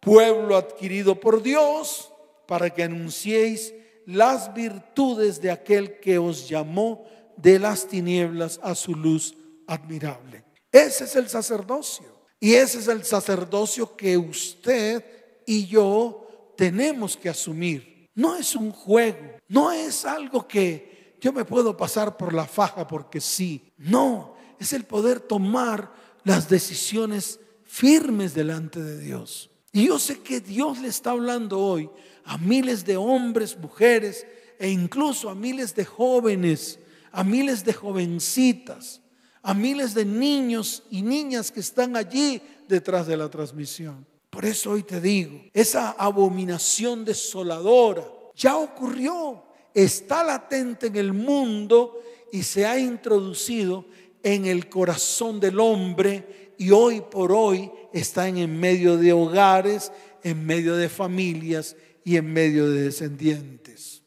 pueblo 0.00 0.56
adquirido 0.56 1.18
por 1.18 1.42
Dios, 1.42 2.12
para 2.46 2.70
que 2.70 2.84
anunciéis 2.84 3.74
las 4.06 4.54
virtudes 4.54 5.40
de 5.40 5.50
aquel 5.50 5.98
que 5.98 6.18
os 6.18 6.48
llamó 6.48 7.04
de 7.36 7.58
las 7.58 7.88
tinieblas 7.88 8.60
a 8.62 8.76
su 8.76 8.94
luz 8.94 9.34
admirable. 9.66 10.45
Ese 10.76 11.04
es 11.04 11.16
el 11.16 11.28
sacerdocio. 11.28 12.04
Y 12.38 12.52
ese 12.52 12.80
es 12.80 12.88
el 12.88 13.02
sacerdocio 13.02 13.96
que 13.96 14.18
usted 14.18 15.02
y 15.46 15.66
yo 15.66 16.52
tenemos 16.54 17.16
que 17.16 17.30
asumir. 17.30 18.10
No 18.14 18.36
es 18.36 18.54
un 18.54 18.72
juego, 18.72 19.38
no 19.48 19.72
es 19.72 20.04
algo 20.04 20.46
que 20.46 21.16
yo 21.18 21.32
me 21.32 21.46
puedo 21.46 21.76
pasar 21.76 22.18
por 22.18 22.34
la 22.34 22.44
faja 22.44 22.86
porque 22.86 23.22
sí. 23.22 23.72
No, 23.78 24.34
es 24.58 24.74
el 24.74 24.84
poder 24.84 25.20
tomar 25.20 25.92
las 26.24 26.48
decisiones 26.48 27.40
firmes 27.64 28.34
delante 28.34 28.82
de 28.82 28.98
Dios. 28.98 29.48
Y 29.72 29.86
yo 29.86 29.98
sé 29.98 30.20
que 30.20 30.40
Dios 30.40 30.78
le 30.78 30.88
está 30.88 31.12
hablando 31.12 31.58
hoy 31.58 31.88
a 32.24 32.36
miles 32.36 32.84
de 32.84 32.98
hombres, 32.98 33.56
mujeres, 33.58 34.26
e 34.58 34.68
incluso 34.68 35.30
a 35.30 35.34
miles 35.34 35.74
de 35.74 35.86
jóvenes, 35.86 36.78
a 37.12 37.24
miles 37.24 37.64
de 37.64 37.72
jovencitas, 37.72 39.00
a 39.46 39.54
miles 39.54 39.94
de 39.94 40.04
niños 40.04 40.82
y 40.90 41.02
niñas 41.02 41.52
que 41.52 41.60
están 41.60 41.94
allí 41.94 42.42
detrás 42.66 43.06
de 43.06 43.16
la 43.16 43.28
transmisión. 43.28 44.04
Por 44.28 44.44
eso 44.44 44.72
hoy 44.72 44.82
te 44.82 45.00
digo, 45.00 45.40
esa 45.52 45.92
abominación 45.92 47.04
desoladora 47.04 48.02
ya 48.34 48.56
ocurrió, 48.56 49.44
está 49.72 50.24
latente 50.24 50.88
en 50.88 50.96
el 50.96 51.12
mundo 51.12 52.02
y 52.32 52.42
se 52.42 52.66
ha 52.66 52.76
introducido 52.76 53.84
en 54.24 54.46
el 54.46 54.68
corazón 54.68 55.38
del 55.38 55.60
hombre 55.60 56.54
y 56.58 56.72
hoy 56.72 57.00
por 57.08 57.30
hoy 57.30 57.70
está 57.92 58.26
en 58.26 58.58
medio 58.58 58.96
de 58.96 59.12
hogares, 59.12 59.92
en 60.24 60.44
medio 60.44 60.74
de 60.74 60.88
familias 60.88 61.76
y 62.04 62.16
en 62.16 62.32
medio 62.32 62.68
de 62.68 62.82
descendientes. 62.82 64.02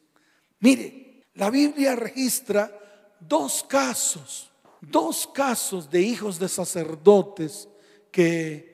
Mire, 0.58 1.24
la 1.32 1.48
Biblia 1.48 1.96
registra 1.96 2.70
dos 3.18 3.64
casos, 3.66 4.49
dos 4.80 5.26
casos 5.26 5.90
de 5.90 6.02
hijos 6.02 6.38
de 6.38 6.48
sacerdotes 6.48 7.68
que 8.10 8.70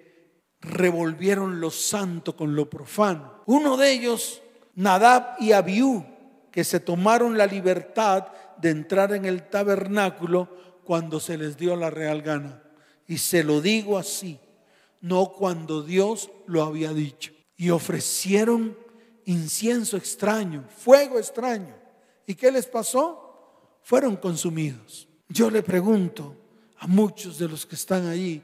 revolvieron 0.60 1.60
lo 1.60 1.70
santo 1.70 2.36
con 2.36 2.54
lo 2.54 2.68
profano. 2.68 3.42
Uno 3.46 3.76
de 3.76 3.92
ellos, 3.92 4.42
Nadab 4.74 5.36
y 5.40 5.52
Abiú, 5.52 6.04
que 6.50 6.64
se 6.64 6.80
tomaron 6.80 7.36
la 7.36 7.46
libertad 7.46 8.28
de 8.56 8.70
entrar 8.70 9.12
en 9.12 9.24
el 9.24 9.48
tabernáculo 9.48 10.48
cuando 10.84 11.20
se 11.20 11.36
les 11.36 11.56
dio 11.56 11.76
la 11.76 11.90
real 11.90 12.22
gana. 12.22 12.62
Y 13.06 13.18
se 13.18 13.44
lo 13.44 13.60
digo 13.60 13.98
así, 13.98 14.40
no 15.00 15.32
cuando 15.32 15.82
Dios 15.82 16.30
lo 16.46 16.62
había 16.62 16.92
dicho. 16.92 17.32
Y 17.56 17.70
ofrecieron 17.70 18.76
incienso 19.24 19.96
extraño, 19.96 20.64
fuego 20.76 21.18
extraño. 21.18 21.74
¿Y 22.26 22.34
qué 22.34 22.50
les 22.50 22.66
pasó? 22.66 23.78
Fueron 23.82 24.16
consumidos. 24.16 25.08
Yo 25.28 25.50
le 25.50 25.62
pregunto 25.62 26.36
a 26.78 26.86
muchos 26.86 27.38
de 27.38 27.48
los 27.48 27.66
que 27.66 27.74
están 27.74 28.06
allí, 28.06 28.42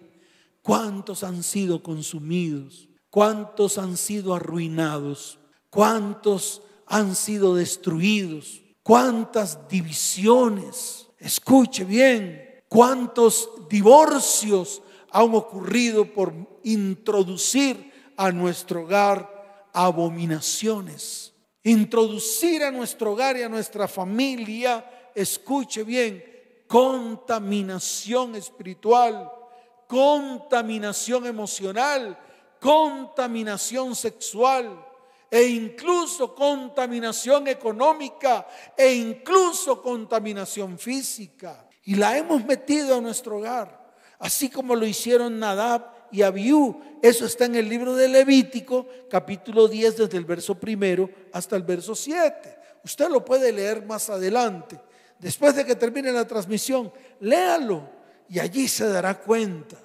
¿cuántos 0.62 1.22
han 1.22 1.42
sido 1.42 1.82
consumidos? 1.82 2.88
¿Cuántos 3.10 3.78
han 3.78 3.96
sido 3.96 4.34
arruinados? 4.34 5.38
¿Cuántos 5.70 6.62
han 6.86 7.14
sido 7.14 7.54
destruidos? 7.54 8.62
¿Cuántas 8.82 9.68
divisiones? 9.68 11.06
Escuche 11.18 11.84
bien, 11.84 12.64
¿cuántos 12.68 13.48
divorcios 13.68 14.82
han 15.12 15.34
ocurrido 15.34 16.12
por 16.12 16.32
introducir 16.64 17.92
a 18.16 18.32
nuestro 18.32 18.82
hogar 18.82 19.68
abominaciones. 19.72 21.32
Introducir 21.62 22.62
a 22.62 22.70
nuestro 22.70 23.12
hogar 23.12 23.36
y 23.36 23.42
a 23.42 23.48
nuestra 23.48 23.86
familia, 23.86 24.84
escuche 25.14 25.84
bien, 25.84 26.22
contaminación 26.72 28.34
espiritual, 28.34 29.30
contaminación 29.86 31.26
emocional, 31.26 32.18
contaminación 32.58 33.94
sexual 33.94 34.82
e 35.30 35.42
incluso 35.48 36.34
contaminación 36.34 37.46
económica 37.48 38.48
e 38.74 38.90
incluso 38.94 39.82
contaminación 39.82 40.78
física. 40.78 41.68
Y 41.84 41.96
la 41.96 42.16
hemos 42.16 42.42
metido 42.42 42.96
a 42.96 43.02
nuestro 43.02 43.36
hogar, 43.36 43.92
así 44.18 44.48
como 44.48 44.74
lo 44.74 44.86
hicieron 44.86 45.38
Nadab 45.38 46.08
y 46.10 46.22
Abiú. 46.22 46.80
Eso 47.02 47.26
está 47.26 47.44
en 47.44 47.56
el 47.56 47.68
libro 47.68 47.94
de 47.94 48.08
Levítico, 48.08 48.86
capítulo 49.10 49.68
10, 49.68 49.98
desde 49.98 50.16
el 50.16 50.24
verso 50.24 50.54
primero 50.54 51.10
hasta 51.34 51.54
el 51.54 51.64
verso 51.64 51.94
7. 51.94 52.56
Usted 52.82 53.10
lo 53.10 53.22
puede 53.22 53.52
leer 53.52 53.84
más 53.84 54.08
adelante. 54.08 54.80
Después 55.22 55.54
de 55.54 55.64
que 55.64 55.76
termine 55.76 56.10
la 56.10 56.26
transmisión, 56.26 56.92
léalo 57.20 57.88
y 58.28 58.40
allí 58.40 58.66
se 58.66 58.88
dará 58.88 59.20
cuenta. 59.20 59.76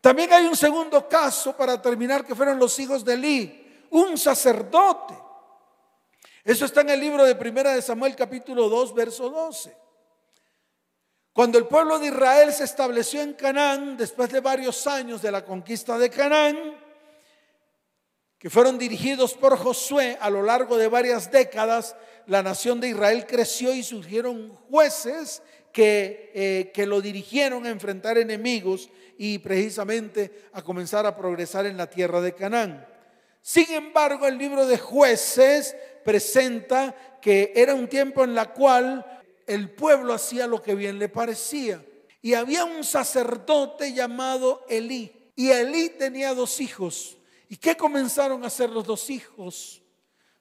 También 0.00 0.32
hay 0.32 0.44
un 0.44 0.56
segundo 0.56 1.08
caso 1.08 1.56
para 1.56 1.80
terminar 1.80 2.26
que 2.26 2.34
fueron 2.34 2.58
los 2.58 2.76
hijos 2.80 3.04
de 3.04 3.14
Eli, 3.14 3.86
un 3.90 4.18
sacerdote. 4.18 5.14
Eso 6.42 6.64
está 6.64 6.80
en 6.80 6.90
el 6.90 6.98
libro 6.98 7.24
de 7.24 7.36
Primera 7.36 7.74
de 7.74 7.80
Samuel 7.80 8.16
capítulo 8.16 8.68
2, 8.68 8.92
verso 8.92 9.30
12. 9.30 9.76
Cuando 11.32 11.58
el 11.58 11.68
pueblo 11.68 12.00
de 12.00 12.08
Israel 12.08 12.52
se 12.52 12.64
estableció 12.64 13.22
en 13.22 13.34
Canaán, 13.34 13.96
después 13.96 14.30
de 14.32 14.40
varios 14.40 14.84
años 14.88 15.22
de 15.22 15.30
la 15.30 15.44
conquista 15.44 15.96
de 15.96 16.10
Canaán, 16.10 16.56
que 18.36 18.50
fueron 18.50 18.78
dirigidos 18.78 19.34
por 19.34 19.56
Josué 19.56 20.18
a 20.20 20.28
lo 20.28 20.42
largo 20.42 20.76
de 20.76 20.88
varias 20.88 21.30
décadas, 21.30 21.94
la 22.26 22.42
nación 22.42 22.80
de 22.80 22.88
Israel 22.88 23.26
creció 23.26 23.74
y 23.74 23.82
surgieron 23.82 24.50
jueces 24.70 25.42
que, 25.72 26.32
eh, 26.34 26.70
que 26.72 26.86
lo 26.86 27.00
dirigieron 27.00 27.66
a 27.66 27.70
enfrentar 27.70 28.18
enemigos 28.18 28.90
y 29.18 29.38
precisamente 29.38 30.48
a 30.52 30.62
comenzar 30.62 31.06
a 31.06 31.16
progresar 31.16 31.66
en 31.66 31.76
la 31.76 31.88
tierra 31.88 32.20
de 32.20 32.34
Canaán. 32.34 32.86
Sin 33.42 33.70
embargo, 33.70 34.26
el 34.26 34.38
libro 34.38 34.66
de 34.66 34.78
jueces 34.78 35.76
presenta 36.04 36.94
que 37.20 37.52
era 37.54 37.74
un 37.74 37.88
tiempo 37.88 38.24
en 38.24 38.34
la 38.34 38.52
cual 38.52 39.04
el 39.46 39.70
pueblo 39.70 40.12
hacía 40.12 40.46
lo 40.46 40.60
que 40.60 40.74
bien 40.74 40.98
le 40.98 41.08
parecía. 41.08 41.84
Y 42.20 42.34
había 42.34 42.64
un 42.64 42.82
sacerdote 42.82 43.92
llamado 43.92 44.64
Elí. 44.68 45.12
Y 45.36 45.50
Elí 45.50 45.90
tenía 45.90 46.34
dos 46.34 46.60
hijos. 46.60 47.16
¿Y 47.48 47.56
qué 47.56 47.76
comenzaron 47.76 48.42
a 48.42 48.48
hacer 48.48 48.70
los 48.70 48.84
dos 48.84 49.10
hijos? 49.10 49.82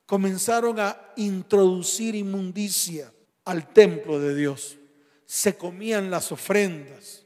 Comenzaron 0.05 0.79
a 0.79 1.13
introducir 1.15 2.15
inmundicia 2.15 3.11
al 3.43 3.71
templo 3.73 4.19
de 4.19 4.35
Dios. 4.35 4.77
Se 5.25 5.55
comían 5.55 6.11
las 6.11 6.31
ofrendas. 6.31 7.25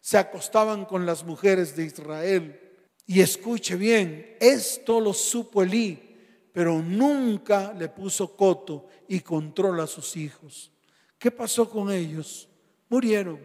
Se 0.00 0.18
acostaban 0.18 0.84
con 0.84 1.06
las 1.06 1.24
mujeres 1.24 1.76
de 1.76 1.84
Israel. 1.84 2.60
Y 3.06 3.20
escuche 3.20 3.76
bien, 3.76 4.36
esto 4.40 5.00
lo 5.00 5.12
supo 5.12 5.62
Elí, 5.62 6.16
pero 6.52 6.82
nunca 6.82 7.72
le 7.72 7.88
puso 7.88 8.36
coto 8.36 8.88
y 9.06 9.20
controla 9.20 9.84
a 9.84 9.88
sus 9.88 10.16
hijos. 10.16 10.72
¿Qué 11.18 11.30
pasó 11.30 11.70
con 11.70 11.92
ellos? 11.92 12.48
Murieron. 12.88 13.40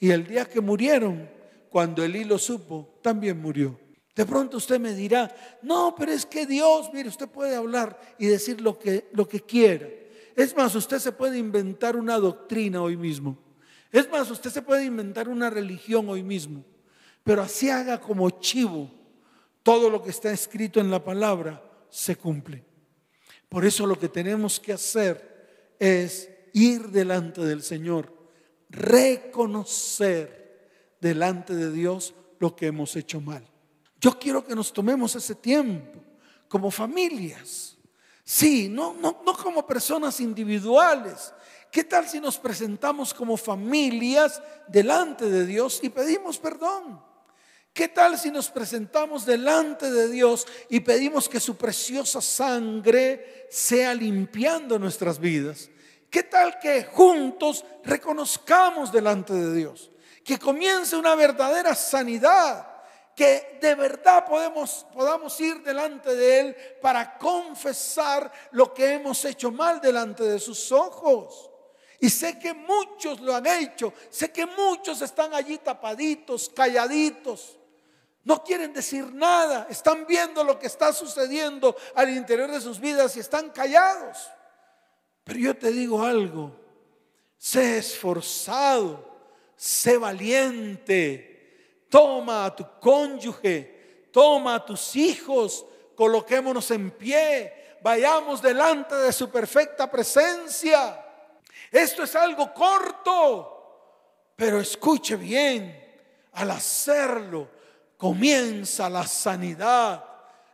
Y 0.00 0.10
el 0.10 0.26
día 0.26 0.44
que 0.44 0.60
murieron, 0.60 1.30
cuando 1.70 2.04
Elí 2.04 2.24
lo 2.24 2.38
supo, 2.38 2.98
también 3.02 3.40
murió. 3.40 3.78
De 4.18 4.26
pronto 4.26 4.56
usted 4.56 4.80
me 4.80 4.94
dirá, 4.94 5.32
no, 5.62 5.94
pero 5.96 6.10
es 6.10 6.26
que 6.26 6.44
Dios, 6.44 6.90
mire, 6.92 7.08
usted 7.08 7.28
puede 7.28 7.54
hablar 7.54 8.16
y 8.18 8.26
decir 8.26 8.60
lo 8.60 8.76
que, 8.76 9.08
lo 9.12 9.28
que 9.28 9.42
quiera. 9.42 9.88
Es 10.34 10.56
más, 10.56 10.74
usted 10.74 10.98
se 10.98 11.12
puede 11.12 11.38
inventar 11.38 11.94
una 11.94 12.18
doctrina 12.18 12.82
hoy 12.82 12.96
mismo. 12.96 13.38
Es 13.92 14.10
más, 14.10 14.28
usted 14.28 14.50
se 14.50 14.62
puede 14.62 14.84
inventar 14.84 15.28
una 15.28 15.50
religión 15.50 16.08
hoy 16.08 16.24
mismo. 16.24 16.64
Pero 17.22 17.42
así 17.42 17.70
haga 17.70 18.00
como 18.00 18.28
chivo, 18.40 18.90
todo 19.62 19.88
lo 19.88 20.02
que 20.02 20.10
está 20.10 20.32
escrito 20.32 20.80
en 20.80 20.90
la 20.90 21.04
palabra 21.04 21.62
se 21.88 22.16
cumple. 22.16 22.64
Por 23.48 23.64
eso 23.64 23.86
lo 23.86 24.00
que 24.00 24.08
tenemos 24.08 24.58
que 24.58 24.72
hacer 24.72 25.76
es 25.78 26.28
ir 26.54 26.88
delante 26.88 27.42
del 27.42 27.62
Señor, 27.62 28.12
reconocer 28.68 30.58
delante 31.00 31.54
de 31.54 31.70
Dios 31.70 32.14
lo 32.40 32.56
que 32.56 32.66
hemos 32.66 32.96
hecho 32.96 33.20
mal. 33.20 33.48
Yo 34.00 34.18
quiero 34.18 34.44
que 34.44 34.54
nos 34.54 34.72
tomemos 34.72 35.14
ese 35.16 35.34
tiempo 35.34 36.00
como 36.48 36.70
familias. 36.70 37.76
Sí, 38.24 38.68
no, 38.68 38.94
no, 38.94 39.22
no 39.24 39.36
como 39.36 39.66
personas 39.66 40.20
individuales. 40.20 41.32
¿Qué 41.70 41.84
tal 41.84 42.08
si 42.08 42.20
nos 42.20 42.38
presentamos 42.38 43.12
como 43.12 43.36
familias 43.36 44.42
delante 44.68 45.28
de 45.28 45.46
Dios 45.46 45.80
y 45.82 45.88
pedimos 45.88 46.38
perdón? 46.38 47.02
¿Qué 47.72 47.88
tal 47.88 48.18
si 48.18 48.30
nos 48.30 48.50
presentamos 48.50 49.24
delante 49.24 49.90
de 49.90 50.08
Dios 50.08 50.46
y 50.68 50.80
pedimos 50.80 51.28
que 51.28 51.38
su 51.38 51.56
preciosa 51.56 52.20
sangre 52.20 53.46
sea 53.50 53.94
limpiando 53.94 54.78
nuestras 54.78 55.18
vidas? 55.18 55.70
¿Qué 56.10 56.22
tal 56.22 56.58
que 56.58 56.84
juntos 56.84 57.64
reconozcamos 57.84 58.90
delante 58.90 59.32
de 59.32 59.54
Dios? 59.54 59.90
Que 60.24 60.38
comience 60.38 60.96
una 60.96 61.14
verdadera 61.14 61.74
sanidad, 61.74 62.67
que 63.18 63.58
de 63.60 63.74
verdad 63.74 64.24
podemos, 64.24 64.86
podamos 64.94 65.40
ir 65.40 65.60
delante 65.64 66.14
de 66.14 66.38
Él 66.38 66.56
para 66.80 67.18
confesar 67.18 68.30
lo 68.52 68.72
que 68.72 68.92
hemos 68.92 69.24
hecho 69.24 69.50
mal 69.50 69.80
delante 69.80 70.22
de 70.22 70.38
sus 70.38 70.70
ojos. 70.70 71.50
Y 71.98 72.10
sé 72.10 72.38
que 72.38 72.54
muchos 72.54 73.18
lo 73.18 73.34
han 73.34 73.48
hecho, 73.48 73.92
sé 74.08 74.30
que 74.30 74.46
muchos 74.46 75.02
están 75.02 75.34
allí 75.34 75.58
tapaditos, 75.58 76.48
calladitos. 76.48 77.58
No 78.22 78.44
quieren 78.44 78.72
decir 78.72 79.12
nada, 79.12 79.66
están 79.68 80.06
viendo 80.06 80.44
lo 80.44 80.56
que 80.56 80.68
está 80.68 80.92
sucediendo 80.92 81.74
al 81.96 82.10
interior 82.10 82.48
de 82.48 82.60
sus 82.60 82.78
vidas 82.78 83.16
y 83.16 83.20
están 83.20 83.50
callados. 83.50 84.30
Pero 85.24 85.40
yo 85.40 85.56
te 85.56 85.72
digo 85.72 86.04
algo, 86.04 86.52
sé 87.36 87.78
esforzado, 87.78 89.04
sé 89.56 89.98
valiente, 89.98 91.37
toma 91.88 92.46
a 92.46 92.54
tu 92.54 92.66
cónyuge, 92.80 94.08
toma 94.12 94.56
a 94.56 94.64
tus 94.64 94.96
hijos, 94.96 95.64
coloquémonos 95.94 96.70
en 96.70 96.90
pie, 96.90 97.76
vayamos 97.82 98.42
delante 98.42 98.94
de 98.94 99.12
su 99.12 99.30
perfecta 99.30 99.90
presencia. 99.90 101.04
Esto 101.70 102.02
es 102.02 102.14
algo 102.16 102.52
corto, 102.52 104.32
pero 104.36 104.60
escuche 104.60 105.16
bien, 105.16 105.86
al 106.32 106.50
hacerlo 106.50 107.48
comienza 107.96 108.88
la 108.88 109.06
sanidad, 109.06 110.04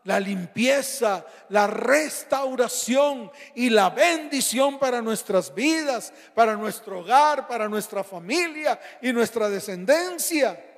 la 0.05 0.19
limpieza, 0.19 1.25
la 1.51 1.67
restauración 1.67 3.31
y 3.55 3.71
la 3.71 3.91
bendición 3.91 4.79
para 4.79 5.01
nuestras 5.01 5.55
vidas, 5.55 6.13
para 6.35 6.57
nuestro 6.57 7.01
hogar, 7.01 7.47
para 7.47 7.69
nuestra 7.69 8.03
familia 8.03 8.81
y 9.01 9.13
nuestra 9.13 9.49
descendencia. 9.49 10.74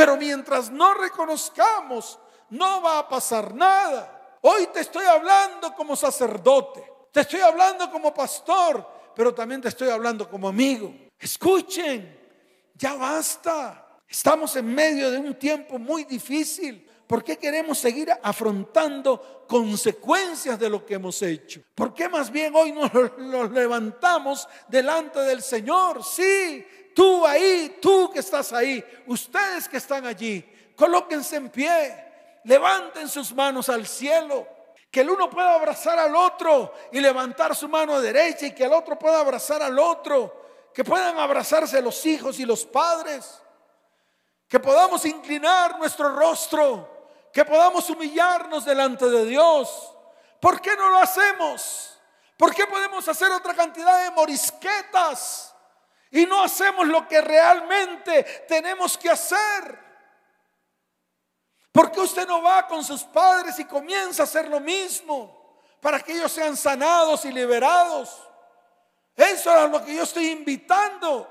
Pero 0.00 0.16
mientras 0.16 0.70
no 0.70 0.94
reconozcamos, 0.94 2.18
no 2.48 2.80
va 2.80 3.00
a 3.00 3.06
pasar 3.06 3.54
nada. 3.54 4.38
Hoy 4.40 4.68
te 4.72 4.80
estoy 4.80 5.04
hablando 5.04 5.74
como 5.74 5.94
sacerdote, 5.94 6.82
te 7.12 7.20
estoy 7.20 7.40
hablando 7.40 7.90
como 7.90 8.14
pastor, 8.14 9.12
pero 9.14 9.34
también 9.34 9.60
te 9.60 9.68
estoy 9.68 9.90
hablando 9.90 10.26
como 10.26 10.48
amigo. 10.48 10.90
Escuchen, 11.18 12.18
ya 12.76 12.94
basta. 12.94 13.98
Estamos 14.08 14.56
en 14.56 14.74
medio 14.74 15.10
de 15.10 15.18
un 15.18 15.34
tiempo 15.34 15.78
muy 15.78 16.04
difícil. 16.04 16.88
¿Por 17.06 17.22
qué 17.22 17.36
queremos 17.36 17.76
seguir 17.76 18.10
afrontando 18.22 19.44
consecuencias 19.46 20.58
de 20.58 20.70
lo 20.70 20.86
que 20.86 20.94
hemos 20.94 21.20
hecho? 21.20 21.60
¿Por 21.74 21.92
qué 21.92 22.08
más 22.08 22.30
bien 22.30 22.54
hoy 22.56 22.72
nos, 22.72 22.90
nos 23.18 23.50
levantamos 23.50 24.48
delante 24.66 25.20
del 25.20 25.42
Señor? 25.42 26.02
Sí, 26.02 26.64
tú 26.94 27.26
ahí, 27.26 27.78
tú 27.80 28.10
que 28.12 28.20
estás 28.20 28.52
ahí, 28.52 28.84
ustedes 29.06 29.68
que 29.68 29.76
están 29.76 30.06
allí, 30.06 30.44
colóquense 30.76 31.36
en 31.36 31.50
pie, 31.50 32.40
levanten 32.44 33.08
sus 33.08 33.32
manos 33.32 33.68
al 33.68 33.86
cielo. 33.86 34.46
Que 34.90 35.02
el 35.02 35.10
uno 35.10 35.30
pueda 35.30 35.54
abrazar 35.54 35.98
al 35.98 36.16
otro 36.16 36.74
y 36.90 36.98
levantar 37.00 37.54
su 37.54 37.68
mano 37.68 38.00
derecha 38.00 38.46
y 38.46 38.54
que 38.54 38.64
el 38.64 38.72
otro 38.72 38.98
pueda 38.98 39.20
abrazar 39.20 39.62
al 39.62 39.78
otro. 39.78 40.40
Que 40.74 40.82
puedan 40.82 41.18
abrazarse 41.18 41.80
los 41.80 42.04
hijos 42.06 42.40
y 42.40 42.44
los 42.44 42.64
padres. 42.64 43.40
Que 44.48 44.58
podamos 44.58 45.04
inclinar 45.04 45.78
nuestro 45.78 46.08
rostro. 46.08 46.88
Que 47.32 47.44
podamos 47.44 47.88
humillarnos 47.88 48.64
delante 48.64 49.08
de 49.08 49.26
Dios. 49.26 49.94
¿Por 50.40 50.60
qué 50.60 50.74
no 50.76 50.90
lo 50.90 50.98
hacemos? 50.98 51.96
¿Por 52.36 52.52
qué 52.52 52.66
podemos 52.66 53.06
hacer 53.06 53.30
otra 53.30 53.54
cantidad 53.54 54.02
de 54.02 54.10
morisquetas? 54.10 55.49
Y 56.10 56.26
no 56.26 56.42
hacemos 56.42 56.86
lo 56.86 57.06
que 57.06 57.20
realmente 57.20 58.24
tenemos 58.48 58.98
que 58.98 59.10
hacer. 59.10 59.78
¿Por 61.72 61.92
qué 61.92 62.00
usted 62.00 62.26
no 62.26 62.42
va 62.42 62.66
con 62.66 62.82
sus 62.82 63.04
padres 63.04 63.58
y 63.58 63.64
comienza 63.64 64.22
a 64.22 64.24
hacer 64.24 64.48
lo 64.48 64.58
mismo 64.58 65.60
para 65.80 66.00
que 66.00 66.12
ellos 66.12 66.32
sean 66.32 66.56
sanados 66.56 67.24
y 67.24 67.32
liberados? 67.32 68.20
Eso 69.14 69.64
es 69.64 69.70
lo 69.70 69.84
que 69.84 69.94
yo 69.94 70.02
estoy 70.02 70.30
invitando. 70.30 71.28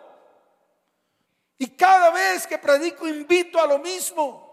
Y 1.58 1.68
cada 1.72 2.10
vez 2.12 2.48
que 2.48 2.58
predico 2.58 3.08
invito 3.08 3.60
a 3.60 3.68
lo 3.68 3.80
mismo. 3.80 4.48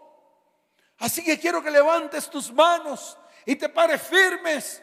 Así 0.99 1.23
que 1.23 1.39
quiero 1.39 1.63
que 1.63 1.71
levantes 1.71 2.29
tus 2.29 2.51
manos 2.53 3.17
y 3.45 3.55
te 3.55 3.69
pares 3.69 4.03
firmes 4.03 4.83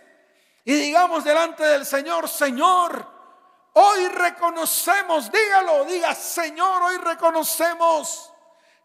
y 0.66 0.74
digamos 0.74 1.24
delante 1.24 1.64
del 1.64 1.86
Señor, 1.86 2.30
Señor, 2.30 3.13
hoy 3.74 4.08
reconocemos, 4.08 5.32
dígalo, 5.32 5.86
diga, 5.86 6.16
Señor, 6.16 6.84
hoy 6.84 6.98
reconocemos 6.98 8.32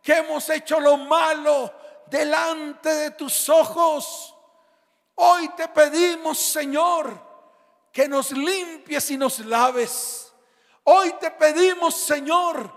que 0.02 0.14
hemos 0.14 0.48
hecho 0.50 0.80
lo 0.80 0.96
malo 0.96 1.72
delante 2.06 2.92
de 2.94 3.10
tus 3.12 3.48
ojos. 3.48 4.34
Hoy 5.16 5.48
te 5.50 5.68
pedimos, 5.68 6.38
Señor, 6.38 7.20
que 7.92 8.08
nos 8.08 8.32
limpies 8.32 9.10
y 9.10 9.18
nos 9.18 9.40
laves. 9.40 10.32
Hoy 10.84 11.12
te 11.20 11.30
pedimos, 11.32 11.94
Señor, 11.94 12.72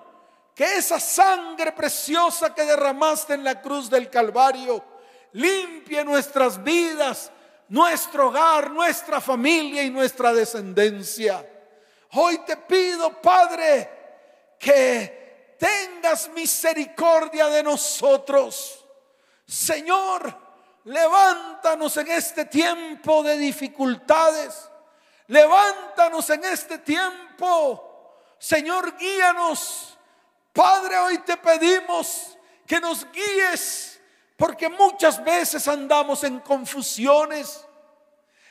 que 0.56 0.78
esa 0.78 1.00
sangre 1.00 1.72
preciosa 1.72 2.54
que 2.54 2.66
derramaste 2.66 3.36
en 3.36 3.44
la 3.44 3.62
cruz 3.62 3.90
del 3.90 4.10
Calvario 4.10 4.84
limpie 5.34 6.04
nuestras 6.04 6.62
vidas, 6.62 7.32
nuestro 7.70 8.28
hogar, 8.28 8.70
nuestra 8.72 9.22
familia 9.22 9.84
y 9.84 9.90
nuestra 9.90 10.34
descendencia. 10.34 11.48
Hoy 12.14 12.40
te 12.40 12.58
pido, 12.58 13.22
Padre, 13.22 13.90
que 14.60 15.56
tengas 15.58 16.30
misericordia 16.30 17.48
de 17.48 17.64
nosotros 17.64 18.82
Señor, 19.52 20.34
levántanos 20.86 21.98
en 21.98 22.10
este 22.10 22.46
tiempo 22.46 23.22
de 23.22 23.38
dificultades. 23.38 24.70
Levántanos 25.28 26.30
en 26.30 26.46
este 26.46 26.78
tiempo. 26.78 28.16
Señor, 28.40 28.96
guíanos. 28.98 29.98
Padre, 30.54 30.98
hoy 31.00 31.18
te 31.18 31.36
pedimos 31.36 32.38
que 32.66 32.80
nos 32.80 33.06
guíes 33.12 34.00
porque 34.38 34.70
muchas 34.70 35.22
veces 35.22 35.68
andamos 35.68 36.24
en 36.24 36.40
confusiones. 36.40 37.66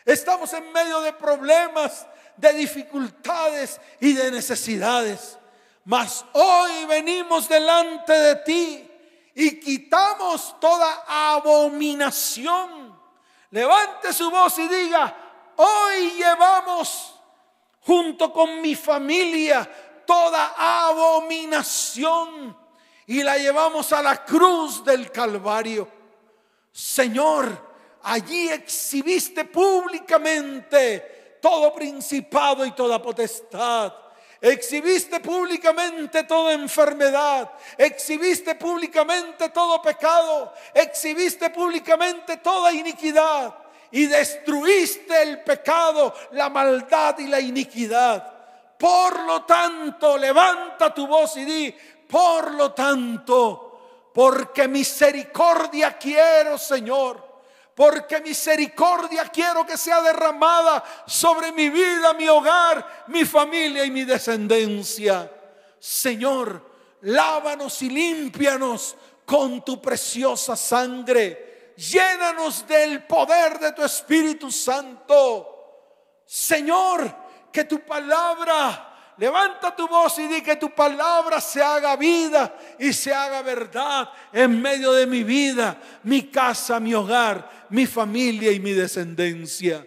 Estamos 0.04 0.52
en 0.52 0.70
medio 0.70 1.00
de 1.00 1.14
problemas, 1.14 2.06
de 2.40 2.52
dificultades 2.54 3.80
y 4.00 4.14
de 4.14 4.30
necesidades. 4.30 5.38
Mas 5.84 6.24
hoy 6.32 6.86
venimos 6.86 7.48
delante 7.48 8.12
de 8.12 8.36
ti 8.36 8.90
y 9.34 9.60
quitamos 9.60 10.58
toda 10.60 11.04
abominación. 11.06 12.98
Levante 13.50 14.12
su 14.12 14.30
voz 14.30 14.58
y 14.58 14.68
diga, 14.68 15.14
hoy 15.56 16.12
llevamos 16.12 17.14
junto 17.82 18.32
con 18.32 18.60
mi 18.60 18.74
familia 18.74 19.68
toda 20.06 20.54
abominación 20.88 22.56
y 23.06 23.22
la 23.22 23.38
llevamos 23.38 23.92
a 23.92 24.02
la 24.02 24.24
cruz 24.24 24.84
del 24.84 25.10
Calvario. 25.10 25.88
Señor, 26.72 27.70
allí 28.02 28.48
exhibiste 28.50 29.44
públicamente 29.44 31.19
todo 31.40 31.72
principado 31.74 32.64
y 32.64 32.72
toda 32.72 33.00
potestad 33.00 33.92
Exhibiste 34.40 35.20
públicamente 35.20 36.24
toda 36.24 36.54
enfermedad. 36.54 37.50
Exhibiste 37.76 38.54
públicamente 38.54 39.50
todo 39.50 39.82
pecado. 39.82 40.54
Exhibiste 40.72 41.50
públicamente 41.50 42.38
toda 42.38 42.72
iniquidad. 42.72 43.54
Y 43.90 44.06
destruiste 44.06 45.22
el 45.22 45.42
pecado, 45.42 46.14
la 46.32 46.48
maldad 46.48 47.18
y 47.18 47.26
la 47.26 47.40
iniquidad. 47.40 48.32
Por 48.78 49.24
lo 49.24 49.44
tanto, 49.44 50.16
levanta 50.16 50.94
tu 50.94 51.06
voz 51.06 51.36
y 51.36 51.44
di, 51.44 51.74
por 52.08 52.52
lo 52.52 52.72
tanto, 52.72 54.08
porque 54.14 54.66
misericordia 54.68 55.98
quiero, 55.98 56.56
Señor 56.56 57.29
porque 57.74 58.20
misericordia 58.20 59.24
quiero 59.24 59.64
que 59.64 59.76
sea 59.76 60.02
derramada 60.02 60.84
sobre 61.06 61.52
mi 61.52 61.70
vida, 61.70 62.12
mi 62.14 62.28
hogar, 62.28 63.04
mi 63.08 63.24
familia 63.24 63.84
y 63.84 63.90
mi 63.90 64.04
descendencia. 64.04 65.30
Señor, 65.78 66.70
lávanos 67.02 67.80
y 67.82 67.90
límpianos 67.90 68.96
con 69.24 69.64
tu 69.64 69.80
preciosa 69.80 70.56
sangre. 70.56 71.72
Llénanos 71.76 72.66
del 72.66 73.04
poder 73.04 73.58
de 73.58 73.72
tu 73.72 73.82
Espíritu 73.82 74.50
Santo. 74.50 76.22
Señor, 76.26 77.10
que 77.50 77.64
tu 77.64 77.80
palabra 77.80 78.89
Levanta 79.20 79.76
tu 79.76 79.86
voz 79.86 80.18
y 80.18 80.28
di 80.28 80.40
que 80.40 80.56
tu 80.56 80.70
palabra 80.70 81.42
se 81.42 81.62
haga 81.62 81.94
vida 81.94 82.56
y 82.78 82.90
se 82.94 83.12
haga 83.12 83.42
verdad 83.42 84.08
en 84.32 84.62
medio 84.62 84.92
de 84.92 85.06
mi 85.06 85.24
vida, 85.24 85.78
mi 86.04 86.22
casa, 86.22 86.80
mi 86.80 86.94
hogar, 86.94 87.66
mi 87.68 87.84
familia 87.84 88.50
y 88.50 88.58
mi 88.60 88.72
descendencia. 88.72 89.86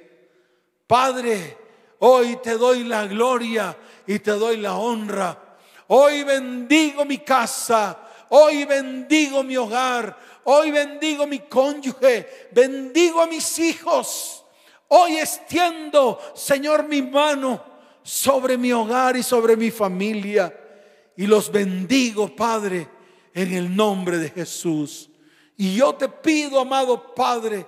Padre, 0.85 1.57
hoy 1.97 2.37
te 2.43 2.59
doy 2.59 2.83
la 2.83 3.07
gloria 3.07 3.75
y 4.05 4.19
te 4.19 4.29
doy 4.33 4.57
la 4.57 4.75
honra. 4.75 5.57
Hoy 5.87 6.21
bendigo 6.21 7.03
mi 7.03 7.17
casa, 7.17 8.07
hoy 8.29 8.65
bendigo 8.65 9.41
mi 9.41 9.57
hogar, 9.57 10.15
hoy 10.43 10.69
bendigo 10.69 11.25
mi 11.25 11.39
cónyuge, 11.39 12.49
bendigo 12.51 13.19
a 13.19 13.25
mis 13.25 13.57
hijos. 13.57 14.45
Hoy 14.89 15.17
extiendo, 15.17 16.21
Señor, 16.35 16.83
mi 16.83 17.01
mano 17.01 17.72
sobre 18.03 18.57
mi 18.57 18.71
hogar 18.71 19.17
y 19.17 19.23
sobre 19.23 19.55
mi 19.55 19.71
familia. 19.71 20.59
Y 21.15 21.25
los 21.25 21.51
bendigo, 21.51 22.35
Padre, 22.35 22.87
en 23.33 23.53
el 23.53 23.75
nombre 23.75 24.17
de 24.17 24.29
Jesús. 24.29 25.09
Y 25.57 25.75
yo 25.75 25.95
te 25.95 26.09
pido, 26.09 26.59
amado 26.59 27.13
Padre, 27.13 27.65